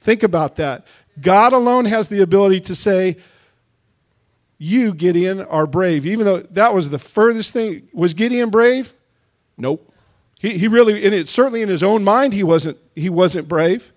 Think 0.00 0.22
about 0.22 0.56
that. 0.56 0.86
God 1.20 1.52
alone 1.52 1.84
has 1.84 2.08
the 2.08 2.22
ability 2.22 2.60
to 2.62 2.74
say, 2.74 3.16
you, 4.58 4.92
Gideon, 4.92 5.40
are 5.40 5.66
brave. 5.66 6.04
Even 6.04 6.26
though 6.26 6.40
that 6.40 6.74
was 6.74 6.90
the 6.90 6.98
furthest 6.98 7.52
thing. 7.52 7.88
Was 7.92 8.14
Gideon 8.14 8.50
brave? 8.50 8.92
Nope. 9.56 9.92
He, 10.38 10.58
he 10.58 10.68
really, 10.68 11.04
and 11.04 11.14
it 11.14 11.28
certainly 11.28 11.62
in 11.62 11.68
his 11.68 11.82
own 11.82 12.04
mind, 12.04 12.32
he 12.32 12.42
wasn't, 12.42 12.78
he 12.94 13.10
wasn't 13.10 13.48
brave. 13.48 13.92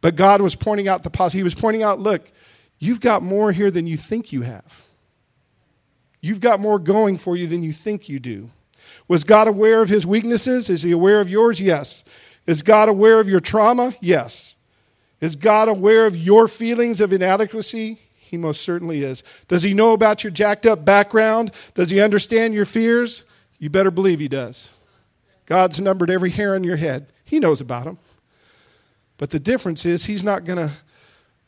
But 0.00 0.14
God 0.16 0.40
was 0.40 0.54
pointing 0.54 0.88
out 0.88 1.02
the 1.02 1.10
possibility. 1.10 1.38
He 1.38 1.44
was 1.44 1.54
pointing 1.54 1.82
out, 1.82 1.98
look, 1.98 2.30
you've 2.78 3.00
got 3.00 3.22
more 3.22 3.52
here 3.52 3.70
than 3.70 3.86
you 3.86 3.96
think 3.96 4.32
you 4.32 4.42
have. 4.42 4.84
You've 6.20 6.40
got 6.40 6.60
more 6.60 6.78
going 6.78 7.16
for 7.16 7.36
you 7.36 7.46
than 7.46 7.62
you 7.62 7.72
think 7.72 8.08
you 8.08 8.18
do. 8.18 8.50
Was 9.06 9.24
God 9.24 9.48
aware 9.48 9.82
of 9.82 9.88
his 9.88 10.06
weaknesses? 10.06 10.68
Is 10.68 10.82
he 10.82 10.90
aware 10.90 11.20
of 11.20 11.28
yours? 11.28 11.60
Yes. 11.60 12.04
Is 12.46 12.62
God 12.62 12.88
aware 12.88 13.20
of 13.20 13.28
your 13.28 13.40
trauma? 13.40 13.94
Yes. 14.00 14.56
Is 15.20 15.36
God 15.36 15.68
aware 15.68 16.06
of 16.06 16.16
your 16.16 16.48
feelings 16.48 17.00
of 17.00 17.12
inadequacy? 17.12 18.00
He 18.14 18.36
most 18.36 18.60
certainly 18.60 19.02
is. 19.02 19.22
Does 19.48 19.62
he 19.62 19.74
know 19.74 19.92
about 19.92 20.22
your 20.22 20.30
jacked 20.30 20.66
up 20.66 20.84
background? 20.84 21.50
Does 21.74 21.90
he 21.90 22.00
understand 22.00 22.54
your 22.54 22.64
fears? 22.64 23.24
You 23.58 23.70
better 23.70 23.90
believe 23.90 24.20
he 24.20 24.28
does. 24.28 24.70
God's 25.46 25.80
numbered 25.80 26.10
every 26.10 26.30
hair 26.30 26.54
on 26.54 26.62
your 26.62 26.76
head. 26.76 27.06
He 27.24 27.40
knows 27.40 27.60
about 27.60 27.84
them. 27.84 27.98
But 29.16 29.30
the 29.30 29.40
difference 29.40 29.84
is, 29.84 30.04
he's 30.04 30.22
not 30.22 30.44
going 30.44 30.58
to 30.58 30.74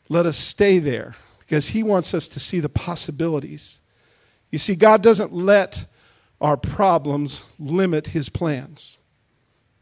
let 0.09 0.25
us 0.25 0.37
stay 0.37 0.79
there 0.79 1.15
because 1.39 1.67
he 1.67 1.83
wants 1.83 2.13
us 2.13 2.27
to 2.29 2.39
see 2.39 2.59
the 2.59 2.67
possibilities. 2.67 3.79
You 4.49 4.57
see, 4.57 4.75
God 4.75 5.01
doesn't 5.01 5.31
let 5.31 5.85
our 6.41 6.57
problems 6.57 7.43
limit 7.59 8.07
his 8.07 8.27
plans. 8.27 8.97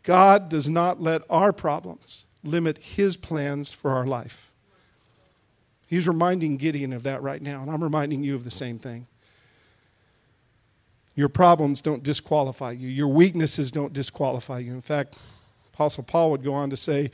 God 0.04 0.49
does 0.49 0.67
not 0.67 1.02
let 1.02 1.21
our 1.30 1.54
problems 1.54 2.25
limit 2.43 2.78
his 2.78 3.17
plans 3.17 3.71
for 3.71 3.91
our 3.91 4.06
life. 4.06 4.52
He's 5.88 6.08
reminding 6.08 6.58
Gideon 6.58 6.93
of 6.93 7.04
that 7.04 7.21
right 7.21 7.41
now, 7.41 7.62
and 7.62 7.71
I'm 7.71 7.84
reminding 7.84 8.23
you 8.23 8.36
of 8.36 8.43
the 8.43 8.52
same 8.52 8.78
thing. 8.78 9.08
Your 11.15 11.30
problems 11.30 11.82
don't 11.82 12.04
disqualify 12.04 12.71
you, 12.71 12.88
your 12.88 13.08
weaknesses 13.08 13.71
don't 13.71 13.91
disqualify 13.91 14.60
you. 14.60 14.73
In 14.73 14.82
fact, 14.82 15.15
Apostle 15.73 16.04
Paul 16.04 16.32
would 16.32 16.43
go 16.43 16.54
on 16.54 16.69
to 16.69 16.78
say, 16.78 17.12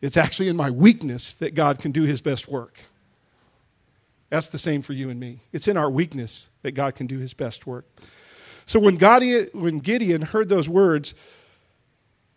It's 0.00 0.16
actually 0.16 0.48
in 0.48 0.56
my 0.56 0.70
weakness 0.70 1.34
that 1.34 1.54
God 1.54 1.78
can 1.78 1.92
do 1.92 2.02
his 2.02 2.20
best 2.20 2.48
work. 2.48 2.78
That's 4.30 4.46
the 4.46 4.58
same 4.58 4.80
for 4.80 4.94
you 4.94 5.10
and 5.10 5.20
me. 5.20 5.40
It's 5.52 5.68
in 5.68 5.76
our 5.76 5.90
weakness 5.90 6.48
that 6.62 6.72
God 6.72 6.94
can 6.94 7.06
do 7.06 7.18
his 7.18 7.34
best 7.34 7.66
work. 7.66 7.84
So 8.64 8.78
when, 8.78 8.96
God, 8.96 9.22
when 9.52 9.80
Gideon 9.80 10.22
heard 10.22 10.48
those 10.48 10.68
words, 10.68 11.14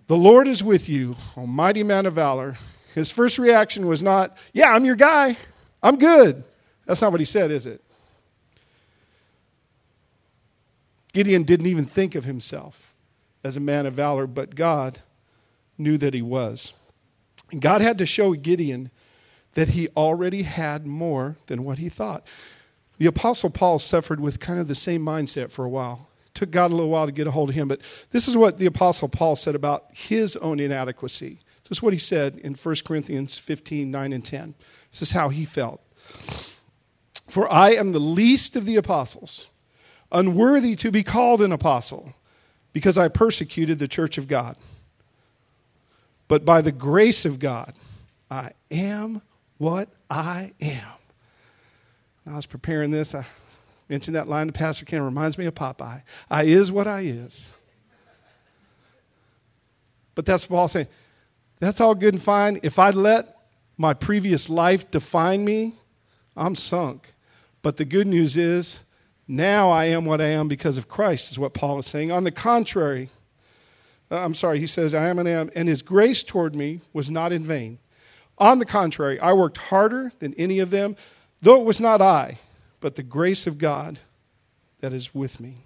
the 0.07 0.17
Lord 0.17 0.47
is 0.47 0.63
with 0.63 0.87
you, 0.87 1.15
almighty 1.35 1.83
man 1.83 2.05
of 2.05 2.13
valor, 2.13 2.57
his 2.93 3.11
first 3.11 3.37
reaction 3.37 3.87
was 3.87 4.01
not, 4.01 4.35
Yeah, 4.53 4.71
I'm 4.71 4.85
your 4.85 4.95
guy. 4.95 5.37
I'm 5.81 5.97
good. 5.97 6.43
That's 6.85 7.01
not 7.01 7.11
what 7.11 7.21
he 7.21 7.25
said, 7.25 7.51
is 7.51 7.65
it? 7.65 7.81
Gideon 11.13 11.43
didn't 11.43 11.67
even 11.67 11.85
think 11.85 12.15
of 12.15 12.25
himself 12.25 12.93
as 13.43 13.55
a 13.55 13.61
man 13.61 13.85
of 13.85 13.93
valor, 13.93 14.27
but 14.27 14.55
God 14.55 14.99
knew 15.77 15.97
that 15.97 16.13
he 16.13 16.21
was. 16.21 16.73
And 17.51 17.61
God 17.61 17.81
had 17.81 17.97
to 17.99 18.05
show 18.05 18.33
Gideon 18.33 18.91
that 19.53 19.69
he 19.69 19.87
already 19.95 20.43
had 20.43 20.85
more 20.85 21.37
than 21.47 21.63
what 21.63 21.77
he 21.77 21.89
thought. 21.89 22.23
The 22.97 23.05
Apostle 23.05 23.49
Paul 23.49 23.79
suffered 23.79 24.19
with 24.19 24.39
kind 24.39 24.59
of 24.59 24.67
the 24.67 24.75
same 24.75 25.01
mindset 25.01 25.51
for 25.51 25.63
a 25.65 25.69
while. 25.69 26.07
Took 26.35 26.51
God 26.51 26.71
a 26.71 26.75
little 26.75 26.91
while 26.91 27.05
to 27.05 27.11
get 27.11 27.27
a 27.27 27.31
hold 27.31 27.49
of 27.49 27.55
him, 27.55 27.67
but 27.67 27.79
this 28.11 28.27
is 28.27 28.37
what 28.37 28.59
the 28.59 28.65
Apostle 28.65 29.07
Paul 29.07 29.35
said 29.35 29.55
about 29.55 29.85
his 29.91 30.35
own 30.37 30.59
inadequacy. 30.59 31.39
This 31.63 31.79
is 31.79 31.81
what 31.81 31.93
he 31.93 31.99
said 31.99 32.37
in 32.37 32.53
1 32.53 32.75
Corinthians 32.85 33.37
15 33.37 33.89
9 33.89 34.13
and 34.13 34.23
10. 34.23 34.53
This 34.91 35.01
is 35.01 35.11
how 35.11 35.29
he 35.29 35.45
felt. 35.45 35.81
For 37.27 37.51
I 37.51 37.71
am 37.71 37.91
the 37.93 37.99
least 37.99 38.55
of 38.55 38.65
the 38.65 38.75
apostles, 38.75 39.47
unworthy 40.11 40.75
to 40.75 40.91
be 40.91 41.03
called 41.03 41.41
an 41.41 41.51
apostle, 41.51 42.13
because 42.73 42.97
I 42.97 43.07
persecuted 43.07 43.79
the 43.79 43.87
church 43.87 44.17
of 44.17 44.27
God. 44.27 44.57
But 46.27 46.43
by 46.43 46.61
the 46.61 46.71
grace 46.71 47.25
of 47.25 47.39
God, 47.39 47.73
I 48.29 48.51
am 48.69 49.21
what 49.57 49.89
I 50.09 50.51
am. 50.59 50.83
I 52.27 52.35
was 52.35 52.45
preparing 52.45 52.91
this. 52.91 53.15
I 53.15 53.25
mentioned 53.89 54.15
that 54.15 54.27
line 54.27 54.47
to 54.47 54.53
Pastor 54.53 54.85
Ken. 54.85 55.01
Reminds 55.01 55.37
me 55.37 55.45
of 55.45 55.55
Popeye. 55.55 56.01
I 56.29 56.43
is 56.43 56.71
what 56.71 56.87
I 56.87 57.01
is. 57.01 57.53
But 60.15 60.25
that's 60.25 60.45
Paul 60.45 60.67
saying. 60.67 60.87
That's 61.59 61.79
all 61.79 61.95
good 61.95 62.13
and 62.13 62.23
fine. 62.23 62.59
If 62.63 62.79
I 62.79 62.89
let 62.89 63.37
my 63.77 63.93
previous 63.93 64.49
life 64.49 64.89
define 64.91 65.45
me, 65.45 65.75
I'm 66.35 66.55
sunk. 66.55 67.13
But 67.61 67.77
the 67.77 67.85
good 67.85 68.07
news 68.07 68.37
is, 68.37 68.81
now 69.27 69.71
I 69.71 69.85
am 69.85 70.05
what 70.05 70.21
I 70.21 70.27
am 70.27 70.47
because 70.47 70.77
of 70.77 70.87
Christ, 70.87 71.31
is 71.31 71.39
what 71.39 71.53
Paul 71.53 71.79
is 71.79 71.87
saying. 71.87 72.11
On 72.11 72.23
the 72.23 72.31
contrary, 72.31 73.09
uh, 74.11 74.17
I'm 74.17 74.35
sorry, 74.35 74.59
he 74.59 74.67
says, 74.67 74.93
I 74.93 75.07
am 75.07 75.17
and 75.17 75.27
am, 75.27 75.49
and 75.55 75.67
his 75.67 75.81
grace 75.81 76.23
toward 76.23 76.55
me 76.55 76.81
was 76.93 77.09
not 77.09 77.33
in 77.33 77.45
vain. 77.45 77.79
On 78.37 78.59
the 78.59 78.65
contrary, 78.65 79.19
I 79.19 79.33
worked 79.33 79.57
harder 79.57 80.11
than 80.19 80.33
any 80.35 80.59
of 80.59 80.69
them, 80.69 80.95
though 81.41 81.59
it 81.59 81.65
was 81.65 81.79
not 81.79 82.01
I, 82.01 82.39
but 82.85 82.97
the 82.97 83.01
grace 83.01 83.47
of 83.47 83.57
God 83.57 83.97
that 84.79 84.93
is 84.93 85.11
with 85.11 85.39
me. 85.39 85.63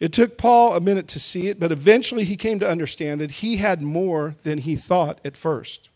It 0.00 0.12
took 0.12 0.36
Paul 0.36 0.74
a 0.74 0.80
minute 0.80 1.06
to 1.06 1.20
see 1.20 1.46
it, 1.46 1.60
but 1.60 1.70
eventually 1.70 2.24
he 2.24 2.36
came 2.36 2.58
to 2.58 2.68
understand 2.68 3.20
that 3.20 3.30
he 3.30 3.58
had 3.58 3.80
more 3.80 4.34
than 4.42 4.58
he 4.58 4.74
thought 4.74 5.20
at 5.24 5.36
first. 5.36 5.90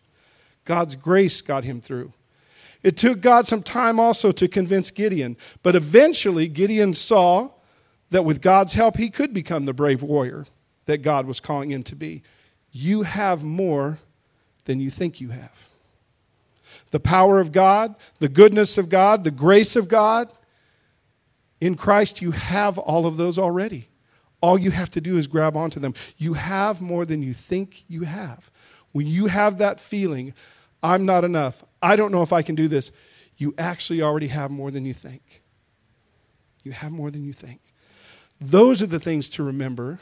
God's 0.64 0.95
grace 0.95 1.42
got 1.42 1.64
him 1.64 1.81
through. 1.81 2.12
It 2.85 2.97
took 2.97 3.21
God 3.21 3.49
some 3.49 3.64
time 3.64 3.99
also 3.99 4.31
to 4.31 4.47
convince 4.47 4.92
Gideon, 4.92 5.37
but 5.64 5.75
eventually 5.75 6.47
Gideon 6.47 6.95
saw 6.95 7.51
that 8.11 8.25
with 8.25 8.40
God's 8.40 8.75
help 8.75 8.99
he 8.99 9.11
could 9.11 9.35
become 9.35 9.64
the 9.64 9.73
brave 9.73 10.03
warrior 10.03 10.47
that 10.85 10.99
God 10.99 11.27
was 11.27 11.40
calling 11.40 11.73
him 11.73 11.83
to 11.83 11.97
be. 11.97 12.23
You 12.71 13.03
have 13.03 13.42
more 13.42 13.99
than 14.66 14.79
you 14.79 14.88
think 14.88 15.21
you 15.21 15.31
have. 15.31 15.66
The 16.90 17.01
power 17.01 17.40
of 17.40 17.53
God, 17.53 17.96
the 18.18 18.29
goodness 18.29 18.79
of 18.79 18.88
God, 18.88 19.25
the 19.25 19.31
grace 19.31 19.77
of 19.77 19.88
God. 19.88 20.33
In 21.61 21.75
Christ, 21.75 22.22
you 22.22 22.33
have 22.33 22.79
all 22.79 23.07
of 23.07 23.16
those 23.16 23.38
already. 23.38 23.88
All 24.40 24.59
you 24.59 24.70
have 24.70 24.90
to 24.90 25.01
do 25.01 25.16
is 25.16 25.27
grab 25.27 25.57
onto 25.57 25.81
them. 25.81 25.94
You 26.16 26.35
have 26.35 26.81
more 26.81 27.05
than 27.05 27.22
you 27.22 27.33
think 27.35 27.85
you 27.88 28.03
have. 28.03 28.51
When 28.92 29.07
you 29.07 29.27
have 29.27 29.59
that 29.59 29.81
feeling, 29.81 30.35
I'm 30.83 31.05
not 31.05 31.25
enough, 31.25 31.64
I 31.83 31.96
don't 31.96 32.12
know 32.12 32.22
if 32.22 32.33
I 32.33 32.42
can 32.42 32.55
do 32.55 32.68
this, 32.68 32.92
you 33.37 33.55
actually 33.59 34.03
already 34.03 34.29
have 34.29 34.51
more 34.51 34.70
than 34.70 34.85
you 34.85 34.94
think. 34.94 35.42
You 36.62 36.72
have 36.72 36.92
more 36.92 37.11
than 37.11 37.25
you 37.25 37.33
think. 37.33 37.61
Those 38.40 38.83
are 38.83 38.87
the 38.87 39.01
things 39.01 39.29
to 39.31 39.42
remember 39.42 40.01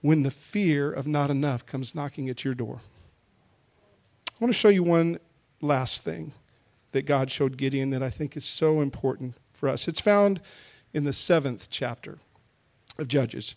when 0.00 0.22
the 0.22 0.30
fear 0.30 0.92
of 0.92 1.06
not 1.06 1.30
enough 1.30 1.66
comes 1.66 1.94
knocking 1.94 2.28
at 2.28 2.44
your 2.44 2.54
door. 2.54 2.80
I 4.28 4.44
want 4.44 4.52
to 4.54 4.58
show 4.58 4.68
you 4.68 4.82
one 4.82 5.18
last 5.60 6.04
thing 6.04 6.32
that 6.92 7.06
God 7.06 7.30
showed 7.30 7.56
Gideon 7.56 7.90
that 7.90 8.02
I 8.02 8.10
think 8.10 8.36
is 8.36 8.44
so 8.44 8.80
important 8.80 9.34
for 9.52 9.68
us. 9.68 9.86
It's 9.86 10.00
found 10.00 10.40
in 10.92 11.04
the 11.04 11.12
seventh 11.12 11.68
chapter 11.70 12.18
of 12.98 13.08
Judges. 13.08 13.54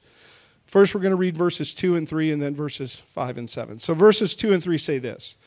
First, 0.65 0.95
we're 0.95 1.01
going 1.01 1.11
to 1.11 1.17
read 1.17 1.37
verses 1.37 1.73
2 1.73 1.95
and 1.95 2.07
3, 2.07 2.31
and 2.31 2.41
then 2.41 2.55
verses 2.55 3.01
5 3.07 3.37
and 3.37 3.49
7. 3.49 3.79
So, 3.79 3.93
verses 3.93 4.35
2 4.35 4.53
and 4.53 4.63
3 4.63 4.77
say 4.77 4.97
this 4.97 5.37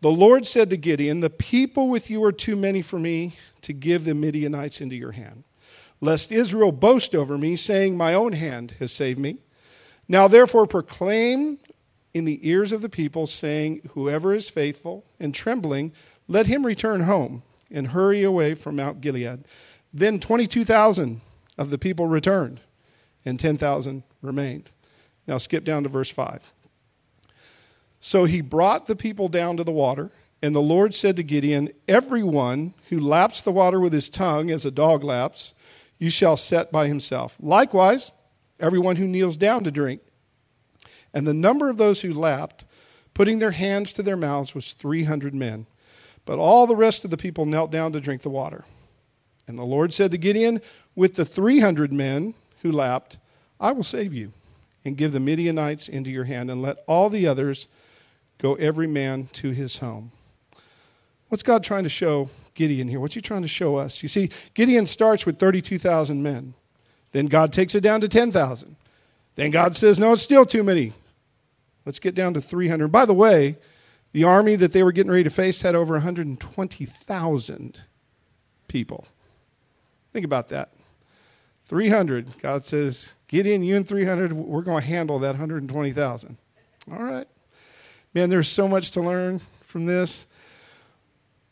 The 0.00 0.10
Lord 0.10 0.46
said 0.46 0.70
to 0.70 0.76
Gideon, 0.76 1.20
The 1.20 1.30
people 1.30 1.88
with 1.88 2.10
you 2.10 2.22
are 2.24 2.32
too 2.32 2.56
many 2.56 2.82
for 2.82 2.98
me 2.98 3.36
to 3.62 3.72
give 3.72 4.04
the 4.04 4.14
Midianites 4.14 4.80
into 4.80 4.96
your 4.96 5.12
hand, 5.12 5.44
lest 6.00 6.32
Israel 6.32 6.72
boast 6.72 7.14
over 7.14 7.36
me, 7.36 7.56
saying, 7.56 7.96
My 7.96 8.14
own 8.14 8.32
hand 8.32 8.74
has 8.78 8.92
saved 8.92 9.18
me. 9.18 9.38
Now, 10.08 10.28
therefore, 10.28 10.66
proclaim 10.66 11.58
in 12.14 12.24
the 12.24 12.46
ears 12.48 12.72
of 12.72 12.82
the 12.82 12.88
people, 12.88 13.26
saying, 13.26 13.88
Whoever 13.94 14.34
is 14.34 14.50
faithful 14.50 15.04
and 15.18 15.34
trembling, 15.34 15.92
let 16.28 16.46
him 16.46 16.66
return 16.66 17.02
home 17.02 17.42
and 17.70 17.88
hurry 17.88 18.22
away 18.22 18.54
from 18.54 18.76
Mount 18.76 19.00
Gilead. 19.00 19.44
Then 19.92 20.20
22,000 20.20 21.20
of 21.58 21.70
the 21.70 21.78
people 21.78 22.06
returned, 22.06 22.60
and 23.24 23.38
10,000 23.38 24.02
remained. 24.20 24.70
Now 25.26 25.38
skip 25.38 25.64
down 25.64 25.82
to 25.82 25.88
verse 25.88 26.10
5. 26.10 26.52
So 28.00 28.24
he 28.24 28.40
brought 28.40 28.86
the 28.86 28.96
people 28.96 29.28
down 29.28 29.56
to 29.56 29.64
the 29.64 29.70
water, 29.70 30.10
and 30.42 30.54
the 30.54 30.60
Lord 30.60 30.94
said 30.94 31.16
to 31.16 31.22
Gideon, 31.22 31.70
Everyone 31.86 32.74
who 32.88 32.98
laps 32.98 33.40
the 33.40 33.52
water 33.52 33.78
with 33.78 33.92
his 33.92 34.08
tongue, 34.08 34.50
as 34.50 34.64
a 34.64 34.70
dog 34.70 35.04
laps, 35.04 35.54
you 35.98 36.10
shall 36.10 36.36
set 36.36 36.72
by 36.72 36.88
himself. 36.88 37.36
Likewise, 37.40 38.10
everyone 38.58 38.96
who 38.96 39.06
kneels 39.06 39.36
down 39.36 39.62
to 39.64 39.70
drink. 39.70 40.00
And 41.14 41.26
the 41.26 41.34
number 41.34 41.68
of 41.68 41.76
those 41.76 42.00
who 42.00 42.12
lapped, 42.12 42.64
putting 43.14 43.38
their 43.38 43.50
hands 43.52 43.92
to 43.94 44.02
their 44.02 44.16
mouths, 44.16 44.54
was 44.54 44.72
300 44.72 45.34
men. 45.34 45.66
But 46.24 46.38
all 46.38 46.66
the 46.66 46.76
rest 46.76 47.04
of 47.04 47.10
the 47.10 47.16
people 47.16 47.46
knelt 47.46 47.70
down 47.70 47.92
to 47.92 48.00
drink 48.00 48.22
the 48.22 48.30
water. 48.30 48.64
And 49.46 49.58
the 49.58 49.64
Lord 49.64 49.92
said 49.92 50.10
to 50.12 50.18
Gideon, 50.18 50.60
With 50.94 51.16
the 51.16 51.24
300 51.24 51.92
men 51.92 52.34
who 52.62 52.72
lapped, 52.72 53.18
I 53.60 53.72
will 53.72 53.82
save 53.82 54.14
you 54.14 54.32
and 54.84 54.96
give 54.96 55.12
the 55.12 55.20
Midianites 55.20 55.88
into 55.88 56.10
your 56.10 56.24
hand, 56.24 56.50
and 56.50 56.60
let 56.62 56.78
all 56.86 57.08
the 57.08 57.26
others 57.26 57.68
go 58.38 58.54
every 58.54 58.86
man 58.86 59.28
to 59.34 59.50
his 59.50 59.78
home. 59.78 60.10
What's 61.28 61.42
God 61.44 61.62
trying 61.62 61.84
to 61.84 61.88
show 61.88 62.30
Gideon 62.54 62.88
here? 62.88 63.00
What's 63.00 63.14
he 63.14 63.20
trying 63.20 63.42
to 63.42 63.48
show 63.48 63.76
us? 63.76 64.02
You 64.02 64.08
see, 64.08 64.30
Gideon 64.54 64.86
starts 64.86 65.24
with 65.24 65.38
32,000 65.38 66.22
men. 66.22 66.54
Then 67.12 67.26
God 67.26 67.52
takes 67.52 67.74
it 67.74 67.80
down 67.80 68.00
to 68.00 68.08
10,000. 68.08 68.76
Then 69.36 69.50
God 69.50 69.76
says, 69.76 69.98
No, 69.98 70.12
it's 70.12 70.22
still 70.22 70.44
too 70.44 70.62
many. 70.62 70.92
Let's 71.84 71.98
get 71.98 72.14
down 72.14 72.34
to 72.34 72.40
300. 72.40 72.88
By 72.88 73.04
the 73.04 73.14
way, 73.14 73.58
the 74.12 74.24
army 74.24 74.56
that 74.56 74.72
they 74.72 74.82
were 74.82 74.92
getting 74.92 75.10
ready 75.10 75.24
to 75.24 75.30
face 75.30 75.62
had 75.62 75.74
over 75.74 75.94
120,000 75.94 77.80
people. 78.68 79.06
Think 80.12 80.24
about 80.24 80.48
that. 80.50 80.72
300. 81.66 82.38
God 82.40 82.66
says, 82.66 83.14
Gideon, 83.28 83.62
you 83.62 83.76
and 83.76 83.88
300, 83.88 84.32
we're 84.32 84.62
going 84.62 84.82
to 84.82 84.86
handle 84.86 85.18
that 85.20 85.30
120,000. 85.30 86.36
All 86.90 87.02
right. 87.02 87.26
Man, 88.14 88.28
there's 88.28 88.48
so 88.48 88.68
much 88.68 88.90
to 88.92 89.00
learn 89.00 89.40
from 89.66 89.86
this. 89.86 90.26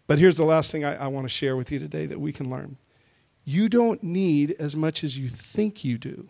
But 0.07 0.19
here's 0.19 0.37
the 0.37 0.45
last 0.45 0.73
thing 0.73 0.85
I, 0.85 1.05
I 1.05 1.07
want 1.07 1.25
to 1.25 1.29
share 1.29 1.57
with 1.57 1.73
you 1.73 1.79
today 1.79 2.05
that 2.07 2.21
we 2.21 2.33
can 2.33 2.51
learn. 2.51 2.77
You 3.45 3.69
don't 3.69 4.03
need 4.03 4.55
as 4.59 4.77
much 4.77 5.03
as 5.03 5.17
you 5.17 5.29
think 5.29 5.85
you 5.85 5.97
do. 5.97 6.29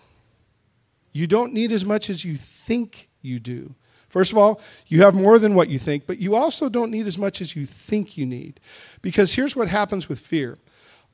You 1.12 1.26
don't 1.26 1.52
need 1.52 1.72
as 1.72 1.84
much 1.84 2.08
as 2.08 2.24
you 2.24 2.36
think 2.36 3.08
you 3.20 3.40
do. 3.40 3.74
First 4.10 4.32
of 4.32 4.38
all, 4.38 4.60
you 4.88 5.02
have 5.02 5.14
more 5.14 5.38
than 5.38 5.54
what 5.54 5.68
you 5.68 5.78
think, 5.78 6.06
but 6.06 6.18
you 6.18 6.34
also 6.34 6.68
don't 6.68 6.90
need 6.90 7.06
as 7.06 7.16
much 7.16 7.40
as 7.40 7.54
you 7.54 7.64
think 7.64 8.18
you 8.18 8.26
need. 8.26 8.58
Because 9.00 9.34
here's 9.34 9.54
what 9.54 9.68
happens 9.68 10.08
with 10.08 10.18
fear. 10.18 10.58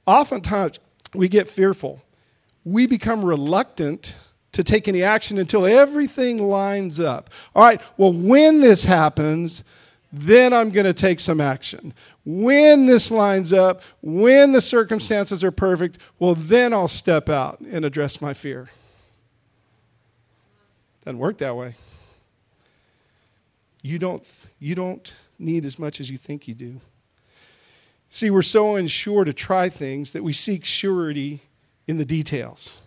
Oftentimes, 0.06 0.80
we 1.14 1.28
get 1.28 1.46
fearful. 1.46 2.02
We 2.64 2.86
become 2.86 3.22
reluctant 3.22 4.16
to 4.52 4.64
take 4.64 4.88
any 4.88 5.02
action 5.02 5.36
until 5.36 5.66
everything 5.66 6.38
lines 6.48 6.98
up. 6.98 7.28
All 7.54 7.62
right, 7.62 7.82
well, 7.98 8.14
when 8.14 8.62
this 8.62 8.84
happens, 8.84 9.62
then 10.10 10.54
I'm 10.54 10.70
going 10.70 10.86
to 10.86 10.94
take 10.94 11.20
some 11.20 11.40
action. 11.40 11.92
When 12.24 12.86
this 12.86 13.10
lines 13.10 13.52
up, 13.52 13.82
when 14.00 14.52
the 14.52 14.62
circumstances 14.62 15.44
are 15.44 15.50
perfect, 15.50 15.98
well, 16.18 16.34
then 16.34 16.72
I'll 16.72 16.88
step 16.88 17.28
out 17.28 17.60
and 17.60 17.84
address 17.84 18.22
my 18.22 18.32
fear. 18.32 18.70
Doesn't 21.04 21.18
work 21.18 21.36
that 21.38 21.54
way. 21.54 21.74
You 23.86 24.00
don't, 24.00 24.26
you 24.58 24.74
don't 24.74 25.14
need 25.38 25.64
as 25.64 25.78
much 25.78 26.00
as 26.00 26.10
you 26.10 26.18
think 26.18 26.48
you 26.48 26.54
do. 26.54 26.80
See, 28.10 28.30
we're 28.30 28.42
so 28.42 28.74
unsure 28.74 29.22
to 29.24 29.32
try 29.32 29.68
things 29.68 30.10
that 30.10 30.24
we 30.24 30.32
seek 30.32 30.64
surety 30.64 31.42
in 31.86 31.96
the 31.96 32.04
details. 32.04 32.78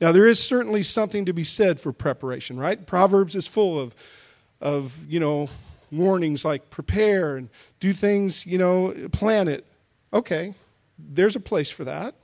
Now, 0.00 0.10
there 0.10 0.26
is 0.26 0.42
certainly 0.42 0.82
something 0.82 1.24
to 1.24 1.32
be 1.32 1.44
said 1.44 1.78
for 1.78 1.92
preparation, 1.92 2.58
right? 2.58 2.84
Proverbs 2.84 3.36
is 3.36 3.46
full 3.46 3.78
of, 3.78 3.94
of 4.60 4.96
you 5.08 5.20
know, 5.20 5.50
warnings 5.92 6.44
like 6.44 6.68
prepare 6.68 7.36
and 7.36 7.48
do 7.78 7.92
things, 7.92 8.44
you 8.44 8.58
know, 8.58 8.94
plan 9.12 9.46
it. 9.46 9.66
Okay, 10.12 10.54
there's 10.98 11.36
a 11.36 11.40
place 11.40 11.70
for 11.70 11.84
that. 11.84 12.16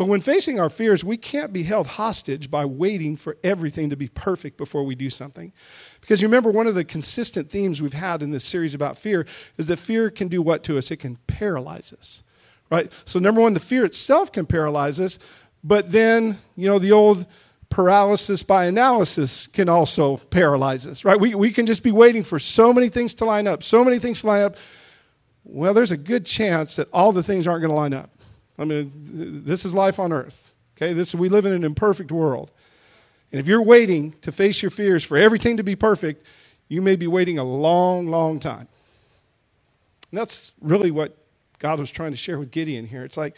But 0.00 0.08
when 0.08 0.22
facing 0.22 0.58
our 0.58 0.70
fears, 0.70 1.04
we 1.04 1.18
can't 1.18 1.52
be 1.52 1.64
held 1.64 1.86
hostage 1.86 2.50
by 2.50 2.64
waiting 2.64 3.18
for 3.18 3.36
everything 3.44 3.90
to 3.90 3.96
be 3.96 4.08
perfect 4.08 4.56
before 4.56 4.82
we 4.82 4.94
do 4.94 5.10
something. 5.10 5.52
Because 6.00 6.22
you 6.22 6.28
remember, 6.28 6.50
one 6.50 6.66
of 6.66 6.74
the 6.74 6.86
consistent 6.86 7.50
themes 7.50 7.82
we've 7.82 7.92
had 7.92 8.22
in 8.22 8.30
this 8.30 8.42
series 8.42 8.72
about 8.72 8.96
fear 8.96 9.26
is 9.58 9.66
that 9.66 9.76
fear 9.76 10.08
can 10.08 10.28
do 10.28 10.40
what 10.40 10.64
to 10.64 10.78
us? 10.78 10.90
It 10.90 11.00
can 11.00 11.16
paralyze 11.26 11.92
us, 11.92 12.22
right? 12.70 12.90
So, 13.04 13.18
number 13.18 13.42
one, 13.42 13.52
the 13.52 13.60
fear 13.60 13.84
itself 13.84 14.32
can 14.32 14.46
paralyze 14.46 14.98
us, 14.98 15.18
but 15.62 15.92
then, 15.92 16.38
you 16.56 16.66
know, 16.66 16.78
the 16.78 16.92
old 16.92 17.26
paralysis 17.68 18.42
by 18.42 18.64
analysis 18.64 19.48
can 19.48 19.68
also 19.68 20.16
paralyze 20.16 20.86
us, 20.86 21.04
right? 21.04 21.20
We, 21.20 21.34
we 21.34 21.50
can 21.50 21.66
just 21.66 21.82
be 21.82 21.92
waiting 21.92 22.22
for 22.22 22.38
so 22.38 22.72
many 22.72 22.88
things 22.88 23.12
to 23.16 23.26
line 23.26 23.46
up, 23.46 23.62
so 23.62 23.84
many 23.84 23.98
things 23.98 24.22
to 24.22 24.28
line 24.28 24.44
up. 24.44 24.56
Well, 25.44 25.74
there's 25.74 25.90
a 25.90 25.98
good 25.98 26.24
chance 26.24 26.76
that 26.76 26.88
all 26.90 27.12
the 27.12 27.22
things 27.22 27.46
aren't 27.46 27.60
going 27.60 27.68
to 27.68 27.76
line 27.76 27.92
up. 27.92 28.10
I 28.60 28.64
mean, 28.64 29.42
this 29.44 29.64
is 29.64 29.74
life 29.74 29.98
on 29.98 30.12
earth. 30.12 30.52
Okay, 30.76 30.92
this 30.92 31.14
we 31.14 31.28
live 31.28 31.46
in 31.46 31.52
an 31.52 31.64
imperfect 31.64 32.12
world. 32.12 32.50
And 33.32 33.40
if 33.40 33.46
you're 33.46 33.62
waiting 33.62 34.14
to 34.22 34.30
face 34.30 34.60
your 34.62 34.70
fears 34.70 35.02
for 35.04 35.16
everything 35.16 35.56
to 35.56 35.62
be 35.62 35.76
perfect, 35.76 36.26
you 36.68 36.82
may 36.82 36.96
be 36.96 37.06
waiting 37.06 37.38
a 37.38 37.44
long, 37.44 38.08
long 38.08 38.38
time. 38.38 38.68
And 40.10 40.18
that's 40.20 40.52
really 40.60 40.90
what 40.90 41.16
God 41.58 41.78
was 41.78 41.90
trying 41.90 42.10
to 42.10 42.16
share 42.16 42.38
with 42.38 42.50
Gideon 42.50 42.86
here. 42.86 43.04
It's 43.04 43.16
like, 43.16 43.34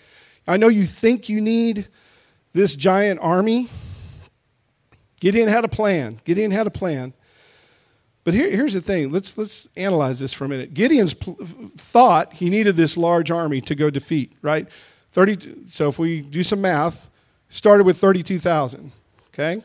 I 0.47 0.57
know 0.57 0.69
you 0.69 0.87
think 0.87 1.29
you 1.29 1.41
need 1.41 1.89
this 2.53 2.75
giant 2.75 3.21
army. 3.23 3.69
Gideon 5.21 5.49
had 5.49 5.65
a 5.65 5.69
plan. 5.69 6.21
Gideon 6.25 6.51
had 6.51 6.67
a 6.67 6.71
plan. 6.71 7.13
But 8.25 8.35
here, 8.35 8.51
here's 8.51 8.73
the 8.73 8.81
thing. 8.81 9.11
Let's, 9.11 9.37
let's 9.37 9.69
analyze 9.77 10.21
this 10.21 10.33
for 10.33 10.45
a 10.45 10.49
minute. 10.49 10.75
Gideon's 10.75 11.15
pl- 11.15 11.37
thought 11.77 12.35
he 12.35 12.49
needed 12.49 12.77
this 12.77 12.97
large 12.97 13.31
army 13.31 13.61
to 13.63 13.75
go 13.75 13.91
defeat, 13.91 14.33
right? 14.43 14.69
30, 15.13 15.69
so 15.69 15.89
if 15.89 15.99
we 15.99 16.23
do 16.23 16.43
some 16.43 16.61
math, 16.61 17.11
started 17.51 17.85
with 17.85 17.99
32,000, 17.99 18.93
okay? 19.29 19.63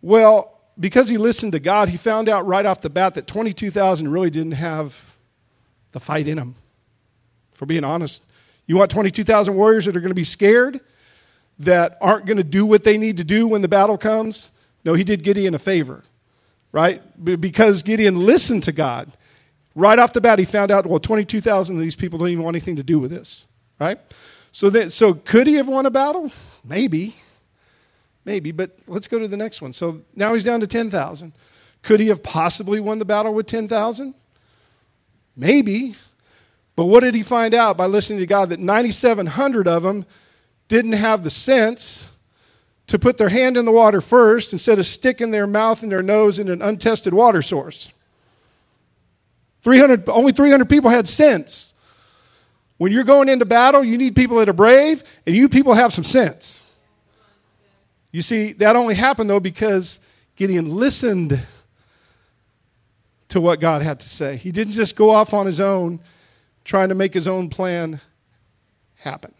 Well, 0.00 0.60
because 0.78 1.08
he 1.08 1.18
listened 1.18 1.52
to 1.52 1.58
God, 1.58 1.88
he 1.88 1.96
found 1.96 2.28
out 2.28 2.46
right 2.46 2.64
off 2.64 2.80
the 2.80 2.90
bat 2.90 3.14
that 3.14 3.26
22,000 3.26 4.08
really 4.08 4.30
didn't 4.30 4.52
have 4.52 5.16
the 5.90 5.98
fight 5.98 6.28
in 6.28 6.36
them. 6.36 6.54
For 7.52 7.66
being 7.66 7.82
honest, 7.82 8.22
you 8.66 8.76
want 8.76 8.92
22,000 8.92 9.54
warriors 9.56 9.86
that 9.86 9.96
are 9.96 10.00
going 10.00 10.10
to 10.10 10.14
be 10.14 10.24
scared, 10.24 10.80
that 11.58 11.98
aren't 12.00 12.26
going 12.26 12.36
to 12.36 12.44
do 12.44 12.64
what 12.64 12.84
they 12.84 12.98
need 12.98 13.16
to 13.16 13.24
do 13.24 13.48
when 13.48 13.62
the 13.62 13.68
battle 13.68 13.98
comes? 13.98 14.50
No, 14.84 14.94
he 14.94 15.02
did 15.02 15.24
Gideon 15.24 15.54
a 15.54 15.58
favor, 15.58 16.04
right? 16.70 17.02
Because 17.40 17.82
Gideon 17.82 18.24
listened 18.24 18.62
to 18.64 18.72
God. 18.72 19.10
Right 19.74 19.98
off 19.98 20.12
the 20.12 20.20
bat, 20.20 20.38
he 20.38 20.44
found 20.44 20.70
out, 20.70 20.86
well, 20.86 21.00
22,000 21.00 21.74
of 21.74 21.82
these 21.82 21.96
people 21.96 22.18
don't 22.18 22.28
even 22.28 22.44
want 22.44 22.54
anything 22.54 22.76
to 22.76 22.84
do 22.84 23.00
with 23.00 23.10
this 23.10 23.46
right? 23.78 23.98
So 24.52 24.70
that 24.70 24.92
so 24.92 25.14
could 25.14 25.46
he 25.46 25.54
have 25.54 25.68
won 25.68 25.86
a 25.86 25.90
battle? 25.90 26.32
Maybe. 26.64 27.16
Maybe, 28.24 28.50
but 28.50 28.76
let's 28.88 29.06
go 29.06 29.18
to 29.20 29.28
the 29.28 29.36
next 29.36 29.62
one. 29.62 29.72
So 29.72 30.02
now 30.16 30.34
he's 30.34 30.42
down 30.42 30.60
to 30.60 30.66
10,000. 30.66 31.32
Could 31.82 32.00
he 32.00 32.08
have 32.08 32.24
possibly 32.24 32.80
won 32.80 32.98
the 32.98 33.04
battle 33.04 33.32
with 33.32 33.46
10,000? 33.46 34.14
Maybe. 35.36 35.94
But 36.74 36.86
what 36.86 37.00
did 37.00 37.14
he 37.14 37.22
find 37.22 37.54
out 37.54 37.76
by 37.76 37.86
listening 37.86 38.18
to 38.18 38.26
God 38.26 38.48
that 38.48 38.58
9,700 38.58 39.68
of 39.68 39.84
them 39.84 40.06
didn't 40.66 40.94
have 40.94 41.22
the 41.22 41.30
sense 41.30 42.08
to 42.88 42.98
put 42.98 43.18
their 43.18 43.28
hand 43.28 43.56
in 43.56 43.64
the 43.64 43.72
water 43.72 44.00
first 44.00 44.52
instead 44.52 44.80
of 44.80 44.86
sticking 44.86 45.30
their 45.30 45.46
mouth 45.46 45.82
and 45.82 45.92
their 45.92 46.02
nose 46.02 46.40
in 46.40 46.48
an 46.48 46.60
untested 46.60 47.14
water 47.14 47.42
source? 47.42 47.92
300, 49.62 50.08
only 50.08 50.32
300 50.32 50.68
people 50.68 50.90
had 50.90 51.06
sense. 51.08 51.72
When 52.78 52.92
you're 52.92 53.04
going 53.04 53.28
into 53.28 53.44
battle, 53.44 53.82
you 53.82 53.96
need 53.96 54.14
people 54.14 54.38
that 54.38 54.48
are 54.48 54.54
brave, 54.54 55.02
and 55.26 55.34
you 55.34 55.48
people 55.48 55.74
have 55.74 55.92
some 55.92 56.04
sense. 56.04 56.62
You 58.12 58.22
see, 58.22 58.52
that 58.54 58.76
only 58.76 58.94
happened, 58.94 59.30
though, 59.30 59.40
because 59.40 59.98
Gideon 60.36 60.76
listened 60.76 61.46
to 63.28 63.40
what 63.40 63.60
God 63.60 63.82
had 63.82 64.00
to 64.00 64.08
say. 64.08 64.36
He 64.36 64.52
didn't 64.52 64.72
just 64.72 64.96
go 64.96 65.10
off 65.10 65.34
on 65.34 65.46
his 65.46 65.60
own, 65.60 66.00
trying 66.64 66.88
to 66.90 66.94
make 66.94 67.14
his 67.14 67.26
own 67.26 67.48
plan 67.48 68.00
happen. 68.96 69.34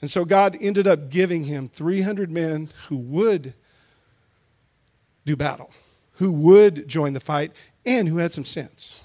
And 0.00 0.10
so 0.10 0.24
God 0.24 0.56
ended 0.60 0.86
up 0.86 1.10
giving 1.10 1.44
him 1.44 1.70
300 1.72 2.30
men 2.30 2.70
who 2.88 2.96
would 2.96 3.54
do 5.24 5.36
battle, 5.36 5.70
who 6.14 6.32
would 6.32 6.88
join 6.88 7.12
the 7.12 7.20
fight, 7.20 7.52
and 7.86 8.08
who 8.08 8.16
had 8.16 8.32
some 8.32 8.44
sense. 8.44 9.00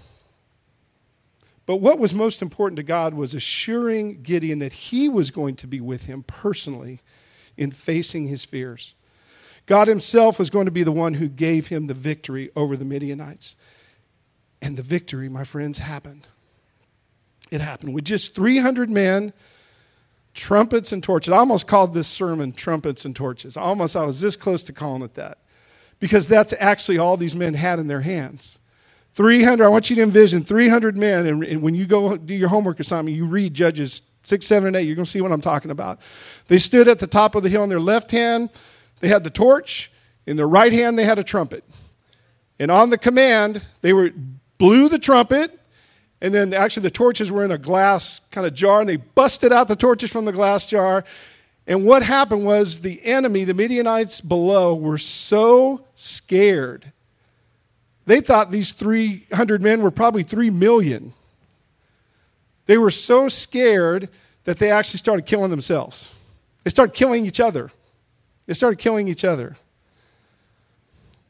But 1.67 1.75
what 1.75 1.99
was 1.99 2.13
most 2.13 2.41
important 2.41 2.77
to 2.77 2.83
God 2.83 3.13
was 3.13 3.35
assuring 3.35 4.23
Gideon 4.23 4.59
that 4.59 4.73
he 4.73 5.07
was 5.07 5.29
going 5.29 5.57
to 5.57 5.67
be 5.67 5.81
with 5.81 6.05
him 6.05 6.23
personally 6.23 7.01
in 7.57 7.71
facing 7.71 8.29
his 8.29 8.45
fears. 8.45 8.95
God 9.65 9.89
himself 9.89 10.39
was 10.39 10.49
going 10.49 10.65
to 10.65 10.71
be 10.71 10.83
the 10.83 10.93
one 10.93 11.15
who 11.15 11.27
gave 11.27 11.67
him 11.67 11.87
the 11.87 11.93
victory 11.93 12.49
over 12.55 12.77
the 12.77 12.85
Midianites. 12.85 13.57
And 14.61 14.77
the 14.77 14.81
victory, 14.81 15.27
my 15.27 15.43
friends, 15.43 15.79
happened. 15.79 16.27
It 17.51 17.59
happened 17.59 17.93
with 17.93 18.05
just 18.05 18.33
300 18.33 18.89
men, 18.89 19.33
trumpets 20.33 20.93
and 20.93 21.03
torches. 21.03 21.33
I 21.33 21.37
almost 21.37 21.67
called 21.67 21.93
this 21.93 22.07
sermon 22.07 22.53
Trumpets 22.53 23.03
and 23.03 23.13
Torches. 23.13 23.57
Almost, 23.57 23.97
I 23.97 24.05
was 24.05 24.21
this 24.21 24.37
close 24.37 24.63
to 24.63 24.73
calling 24.73 25.01
it 25.01 25.15
that. 25.15 25.39
Because 25.99 26.29
that's 26.29 26.53
actually 26.59 26.97
all 26.97 27.17
these 27.17 27.35
men 27.35 27.55
had 27.55 27.77
in 27.77 27.87
their 27.87 28.01
hands. 28.01 28.57
300, 29.17 29.65
I 29.65 29.67
want 29.67 29.89
you 29.89 29.95
to 29.95 30.03
envision 30.03 30.43
300 30.43 30.95
men, 30.95 31.25
and, 31.25 31.43
and, 31.43 31.61
when 31.63 31.73
you 31.73 31.87
go 31.87 32.17
do 32.17 32.35
your 32.35 32.49
homework 32.49 32.79
assignment, 32.79 33.17
you 33.17 33.25
read 33.25 33.55
Judges 33.55 34.03
6, 34.25 34.45
7, 34.45 34.67
and 34.67 34.75
8, 34.75 34.83
you're 34.83 34.95
going 34.95 35.05
to 35.05 35.09
see 35.09 35.21
what 35.21 35.31
I'm 35.31 35.41
talking 35.41 35.71
about. 35.71 35.97
They 36.49 36.59
stood 36.59 36.87
at 36.87 36.99
the 36.99 37.07
top 37.07 37.33
of 37.33 37.41
the 37.41 37.49
hill 37.49 37.63
in 37.63 37.69
their 37.69 37.79
left 37.79 38.11
hand, 38.11 38.51
they 38.99 39.07
had 39.07 39.23
the 39.23 39.31
torch, 39.31 39.91
in 40.27 40.37
their 40.37 40.47
right 40.47 40.71
hand, 40.71 40.99
they 40.99 41.03
had 41.03 41.17
a 41.17 41.23
trumpet. 41.23 41.63
And 42.59 42.69
on 42.69 42.91
the 42.91 42.97
command, 42.99 43.63
they 43.81 43.91
were 43.91 44.11
blew 44.59 44.87
the 44.87 44.99
trumpet, 44.99 45.59
and 46.21 46.31
then 46.31 46.53
actually 46.53 46.83
the 46.83 46.91
torches 46.91 47.31
were 47.31 47.43
in 47.43 47.49
a 47.49 47.57
glass 47.57 48.21
kind 48.29 48.45
of 48.45 48.53
jar, 48.53 48.81
and 48.81 48.89
they 48.89 48.97
busted 48.97 49.51
out 49.51 49.67
the 49.67 49.75
torches 49.75 50.11
from 50.11 50.25
the 50.25 50.31
glass 50.31 50.67
jar. 50.67 51.03
And 51.65 51.85
what 51.85 52.03
happened 52.03 52.45
was 52.45 52.81
the 52.81 53.03
enemy, 53.03 53.45
the 53.45 53.55
Midianites 53.55 54.21
below, 54.21 54.75
were 54.75 54.99
so 54.99 55.85
scared 55.95 56.93
they 58.07 58.21
thought 58.21 58.51
these 58.51 58.71
300 58.71 59.61
men 59.61 59.81
were 59.81 59.91
probably 59.91 60.23
3 60.23 60.49
million. 60.49 61.13
They 62.65 62.77
were 62.77 62.89
so 62.89 63.27
scared 63.27 64.09
that 64.45 64.59
they 64.59 64.71
actually 64.71 64.97
started 64.97 65.25
killing 65.25 65.51
themselves. 65.51 66.09
They 66.63 66.69
started 66.69 66.95
killing 66.95 67.25
each 67.25 67.41
other. 67.41 67.69
They 68.45 68.53
started 68.53 68.79
killing 68.79 69.09
each 69.09 69.25
other. 69.25 69.57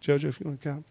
Jojo, 0.04 0.26
if 0.26 0.40
you 0.40 0.46
want 0.46 0.62
to 0.62 0.70
come. 0.70 0.86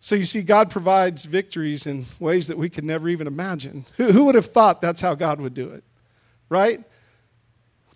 So 0.00 0.14
you 0.14 0.26
see, 0.26 0.42
God 0.42 0.70
provides 0.70 1.24
victories 1.24 1.86
in 1.86 2.04
ways 2.20 2.46
that 2.48 2.58
we 2.58 2.68
could 2.68 2.84
never 2.84 3.08
even 3.08 3.26
imagine. 3.26 3.86
Who, 3.96 4.12
who 4.12 4.26
would 4.26 4.34
have 4.34 4.46
thought 4.46 4.82
that's 4.82 5.00
how 5.00 5.14
God 5.14 5.40
would 5.40 5.54
do 5.54 5.70
it? 5.70 5.82
Right? 6.50 6.82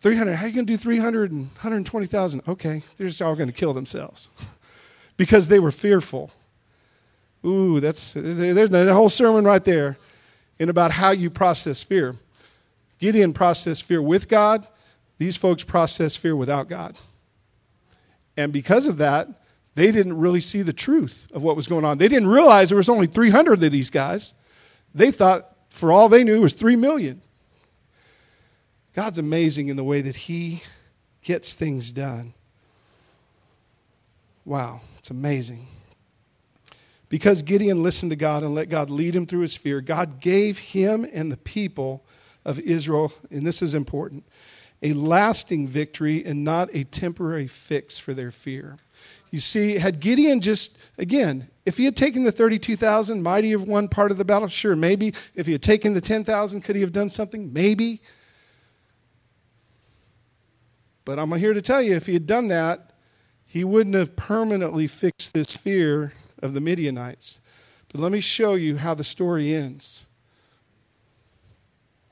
300, 0.01 0.37
how 0.37 0.45
are 0.45 0.49
you 0.49 0.55
going 0.55 0.67
to 0.67 0.73
do 0.73 0.79
300 0.79 1.33
and 1.33 1.49
120,000? 1.49 2.43
Okay, 2.49 2.83
they're 2.97 3.09
just 3.09 3.21
all 3.21 3.35
going 3.35 3.49
to 3.49 3.53
kill 3.53 3.75
themselves 3.75 4.31
because 5.19 5.49
they 5.49 5.59
were 5.59 5.73
fearful. 5.73 6.31
Ooh, 7.47 7.79
that's 7.81 8.15
there's 8.15 8.71
a 8.73 8.95
whole 8.95 9.09
sermon 9.09 9.45
right 9.45 9.65
there 9.65 9.97
in 10.59 10.69
about 10.69 10.93
how 10.93 11.11
you 11.11 11.31
process 11.31 11.83
fear. 11.83 12.17
Gideon 12.99 13.33
processed 13.33 13.85
fear 13.85 14.03
with 14.03 14.29
God. 14.29 14.67
These 15.19 15.37
folks 15.37 15.63
process 15.63 16.17
fear 16.17 16.35
without 16.35 16.69
God. 16.69 16.97
And 18.37 18.53
because 18.53 18.87
of 18.87 18.99
that, 18.99 19.29
they 19.75 19.93
didn't 19.93 20.19
really 20.19 20.41
see 20.41 20.63
the 20.63 20.73
truth 20.73 21.29
of 21.33 21.43
what 21.43 21.57
was 21.57 21.67
going 21.67 21.85
on. 21.85 21.99
They 21.99 22.09
didn't 22.09 22.29
realize 22.29 22.71
there 22.71 22.77
was 22.77 22.89
only 22.89 23.07
300 23.07 23.63
of 23.63 23.73
these 23.73 23.91
guys. 23.91 24.35
They 24.95 25.11
thought, 25.11 25.55
for 25.69 25.93
all 25.93 26.09
they 26.09 26.25
knew, 26.25 26.35
it 26.35 26.41
was 26.41 26.55
3 26.55 26.77
million. 26.77 27.21
God's 28.95 29.19
amazing 29.19 29.69
in 29.69 29.77
the 29.77 29.85
way 29.85 30.01
that 30.01 30.17
He 30.17 30.63
gets 31.23 31.53
things 31.53 31.93
done. 31.93 32.33
Wow, 34.47 34.81
it's 34.99 35.11
amazing. 35.11 35.67
Because 37.09 37.43
Gideon 37.43 37.83
listened 37.83 38.11
to 38.11 38.17
God 38.17 38.43
and 38.43 38.55
let 38.55 38.69
God 38.69 38.91
lead 38.91 39.15
him 39.15 39.27
through 39.27 39.41
his 39.41 39.57
fear, 39.57 39.81
God 39.81 40.21
gave 40.21 40.59
him 40.59 41.07
and 41.13 41.31
the 41.31 41.37
people 41.37 42.05
of 42.45 42.59
Israel, 42.61 43.13
and 43.31 43.47
this 43.47 43.63
is 43.63 43.75
important, 43.75 44.25
a 44.83 44.93
lasting 44.93 45.69
victory 45.69 46.25
and 46.25 46.45
not 46.45 46.69
a 46.75 46.85
temporary 46.85 47.47
fix 47.47 47.99
for 47.99 48.13
their 48.13 48.31
fear. 48.31 48.79
You 49.31 49.41
see, 49.41 49.79
had 49.79 50.01
Gideon 50.01 50.41
just, 50.41 50.79
again, 50.99 51.49
if 51.65 51.77
he 51.77 51.85
had 51.85 51.97
taken 51.97 52.25
the 52.25 52.33
32,000, 52.33 53.23
might 53.23 53.45
he 53.45 53.51
have 53.51 53.63
won 53.63 53.89
part 53.89 54.11
of 54.11 54.19
the 54.19 54.25
battle? 54.25 54.49
Sure, 54.49 54.77
maybe. 54.77 55.13
If 55.35 55.47
he 55.47 55.53
had 55.53 55.63
taken 55.63 55.95
the 55.95 56.01
10,000, 56.01 56.61
could 56.61 56.77
he 56.77 56.83
have 56.83 56.93
done 56.93 57.11
something? 57.11 57.53
Maybe. 57.53 58.01
But 61.05 61.19
I'm 61.19 61.33
here 61.33 61.55
to 61.55 61.63
tell 61.63 61.83
you, 61.83 61.95
if 61.95 62.07
he 62.07 62.15
had 62.15 62.27
done 62.27 62.49
that, 62.49 62.93
he 63.45 63.65
wouldn't 63.65 63.97
have 63.97 64.15
permanently 64.17 64.87
fixed 64.87 65.35
this 65.35 65.55
fear 65.55 66.13
of 66.43 66.55
the 66.55 66.61
Midianites. 66.61 67.41
But 67.93 68.01
let 68.01 68.13
me 68.13 68.21
show 68.21 68.55
you 68.55 68.79
how 68.79 68.95
the 68.95 69.05
story 69.05 69.55
ends. 69.55 70.07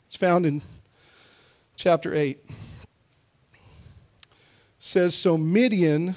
It's 0.07 0.17
found 0.17 0.47
in 0.47 0.63
chapter 1.77 2.15
8 2.15 2.39
says 4.85 5.15
So 5.15 5.39
Midian 5.39 6.15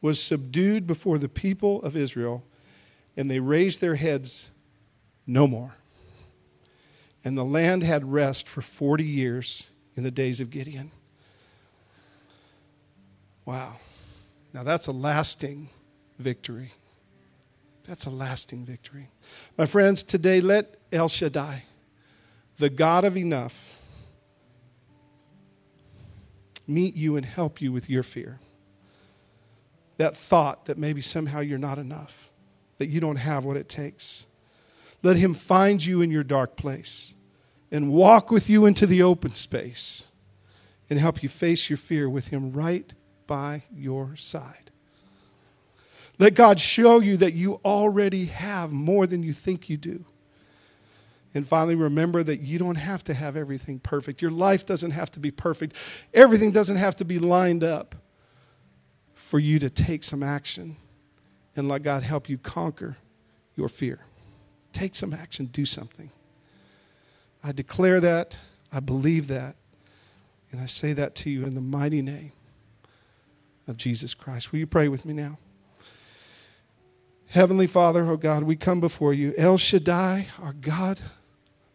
was 0.00 0.22
subdued 0.22 0.86
before 0.86 1.18
the 1.18 1.28
people 1.28 1.82
of 1.82 1.94
Israel, 1.94 2.42
and 3.18 3.30
they 3.30 3.38
raised 3.38 3.82
their 3.82 3.96
heads 3.96 4.48
no 5.26 5.46
more. 5.46 5.74
And 7.22 7.36
the 7.36 7.44
land 7.44 7.82
had 7.82 8.10
rest 8.10 8.48
for 8.48 8.62
40 8.62 9.04
years 9.04 9.68
in 9.94 10.04
the 10.04 10.10
days 10.10 10.40
of 10.40 10.48
Gideon. 10.48 10.90
Wow. 13.44 13.76
Now 14.54 14.62
that's 14.62 14.86
a 14.86 14.92
lasting 14.92 15.68
victory. 16.18 16.72
That's 17.88 18.04
a 18.04 18.10
lasting 18.10 18.66
victory. 18.66 19.08
My 19.56 19.64
friends, 19.64 20.02
today 20.02 20.42
let 20.42 20.76
El 20.92 21.08
Shaddai, 21.08 21.64
the 22.58 22.68
God 22.68 23.02
of 23.06 23.16
enough, 23.16 23.78
meet 26.66 26.94
you 26.94 27.16
and 27.16 27.24
help 27.24 27.62
you 27.62 27.72
with 27.72 27.88
your 27.88 28.02
fear. 28.02 28.40
That 29.96 30.14
thought 30.14 30.66
that 30.66 30.76
maybe 30.76 31.00
somehow 31.00 31.40
you're 31.40 31.56
not 31.56 31.78
enough, 31.78 32.30
that 32.76 32.88
you 32.88 33.00
don't 33.00 33.16
have 33.16 33.46
what 33.46 33.56
it 33.56 33.70
takes. 33.70 34.26
Let 35.02 35.16
Him 35.16 35.32
find 35.32 35.84
you 35.84 36.02
in 36.02 36.10
your 36.10 36.24
dark 36.24 36.56
place 36.56 37.14
and 37.70 37.90
walk 37.90 38.30
with 38.30 38.50
you 38.50 38.66
into 38.66 38.86
the 38.86 39.02
open 39.02 39.34
space 39.34 40.04
and 40.90 40.98
help 40.98 41.22
you 41.22 41.30
face 41.30 41.70
your 41.70 41.78
fear 41.78 42.06
with 42.08 42.28
Him 42.28 42.52
right 42.52 42.92
by 43.26 43.62
your 43.74 44.14
side. 44.14 44.67
Let 46.18 46.34
God 46.34 46.60
show 46.60 47.00
you 47.00 47.16
that 47.18 47.34
you 47.34 47.60
already 47.64 48.26
have 48.26 48.72
more 48.72 49.06
than 49.06 49.22
you 49.22 49.32
think 49.32 49.68
you 49.68 49.76
do. 49.76 50.04
And 51.34 51.46
finally, 51.46 51.74
remember 51.74 52.22
that 52.24 52.40
you 52.40 52.58
don't 52.58 52.76
have 52.76 53.04
to 53.04 53.14
have 53.14 53.36
everything 53.36 53.78
perfect. 53.78 54.20
Your 54.22 54.30
life 54.30 54.66
doesn't 54.66 54.90
have 54.92 55.10
to 55.12 55.20
be 55.20 55.30
perfect. 55.30 55.76
Everything 56.12 56.50
doesn't 56.50 56.76
have 56.76 56.96
to 56.96 57.04
be 57.04 57.18
lined 57.18 57.62
up 57.62 57.94
for 59.14 59.38
you 59.38 59.58
to 59.58 59.70
take 59.70 60.02
some 60.02 60.22
action 60.22 60.76
and 61.54 61.68
let 61.68 61.82
God 61.82 62.02
help 62.02 62.28
you 62.28 62.38
conquer 62.38 62.96
your 63.54 63.68
fear. 63.68 64.00
Take 64.72 64.94
some 64.94 65.12
action, 65.12 65.46
do 65.46 65.66
something. 65.66 66.10
I 67.44 67.52
declare 67.52 68.00
that, 68.00 68.38
I 68.72 68.80
believe 68.80 69.28
that, 69.28 69.56
and 70.50 70.60
I 70.60 70.66
say 70.66 70.92
that 70.94 71.14
to 71.16 71.30
you 71.30 71.44
in 71.44 71.54
the 71.54 71.60
mighty 71.60 72.00
name 72.00 72.32
of 73.66 73.76
Jesus 73.76 74.14
Christ. 74.14 74.50
Will 74.50 74.60
you 74.60 74.66
pray 74.66 74.88
with 74.88 75.04
me 75.04 75.12
now? 75.12 75.38
Heavenly 77.30 77.66
Father, 77.66 78.04
oh 78.06 78.16
God, 78.16 78.44
we 78.44 78.56
come 78.56 78.80
before 78.80 79.12
you. 79.12 79.34
El 79.36 79.58
Shaddai, 79.58 80.28
our 80.40 80.54
God 80.54 81.00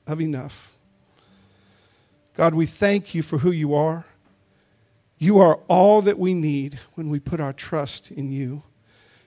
of 0.08 0.20
enough. 0.20 0.74
God, 2.36 2.56
we 2.56 2.66
thank 2.66 3.13
you 3.13 3.22
for 3.22 3.39
who 3.39 3.52
you 3.52 3.76
are. 3.76 4.06
You 5.20 5.39
are 5.39 5.60
all 5.68 6.02
that 6.02 6.18
we 6.18 6.34
need 6.34 6.80
when 6.96 7.10
we 7.10 7.20
put 7.20 7.39
our 7.39 7.54
trust 7.54 8.10
in 8.10 8.32
you. 8.32 8.63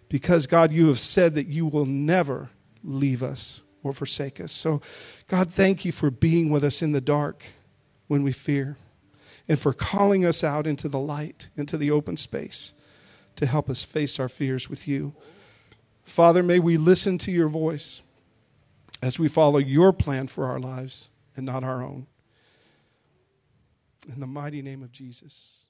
Because, 0.08 0.48
God, 0.48 0.72
you 0.72 0.88
have 0.88 0.98
said 0.98 1.34
that 1.36 1.46
you 1.46 1.64
will 1.64 1.86
never 1.86 2.50
leave 2.82 3.22
us 3.22 3.62
or 3.84 3.92
forsake 3.92 4.40
us. 4.40 4.50
So, 4.50 4.80
God, 5.28 5.52
thank 5.52 5.84
you 5.84 5.92
for 5.92 6.10
being 6.10 6.50
with 6.50 6.64
us 6.64 6.82
in 6.82 6.90
the 6.90 7.00
dark 7.00 7.44
when 8.08 8.24
we 8.24 8.32
fear 8.32 8.76
and 9.48 9.60
for 9.60 9.72
calling 9.72 10.24
us 10.24 10.42
out 10.42 10.66
into 10.66 10.88
the 10.88 10.98
light, 10.98 11.50
into 11.56 11.76
the 11.76 11.90
open 11.92 12.16
space 12.16 12.72
to 13.36 13.46
help 13.46 13.70
us 13.70 13.84
face 13.84 14.18
our 14.18 14.28
fears 14.28 14.68
with 14.68 14.88
you. 14.88 15.14
Father, 16.06 16.42
may 16.42 16.58
we 16.58 16.78
listen 16.78 17.18
to 17.18 17.32
your 17.32 17.48
voice 17.48 18.00
as 19.02 19.18
we 19.18 19.28
follow 19.28 19.58
your 19.58 19.92
plan 19.92 20.28
for 20.28 20.46
our 20.46 20.58
lives 20.58 21.10
and 21.36 21.44
not 21.44 21.62
our 21.62 21.82
own. 21.82 22.06
In 24.08 24.20
the 24.20 24.26
mighty 24.26 24.62
name 24.62 24.82
of 24.82 24.92
Jesus. 24.92 25.65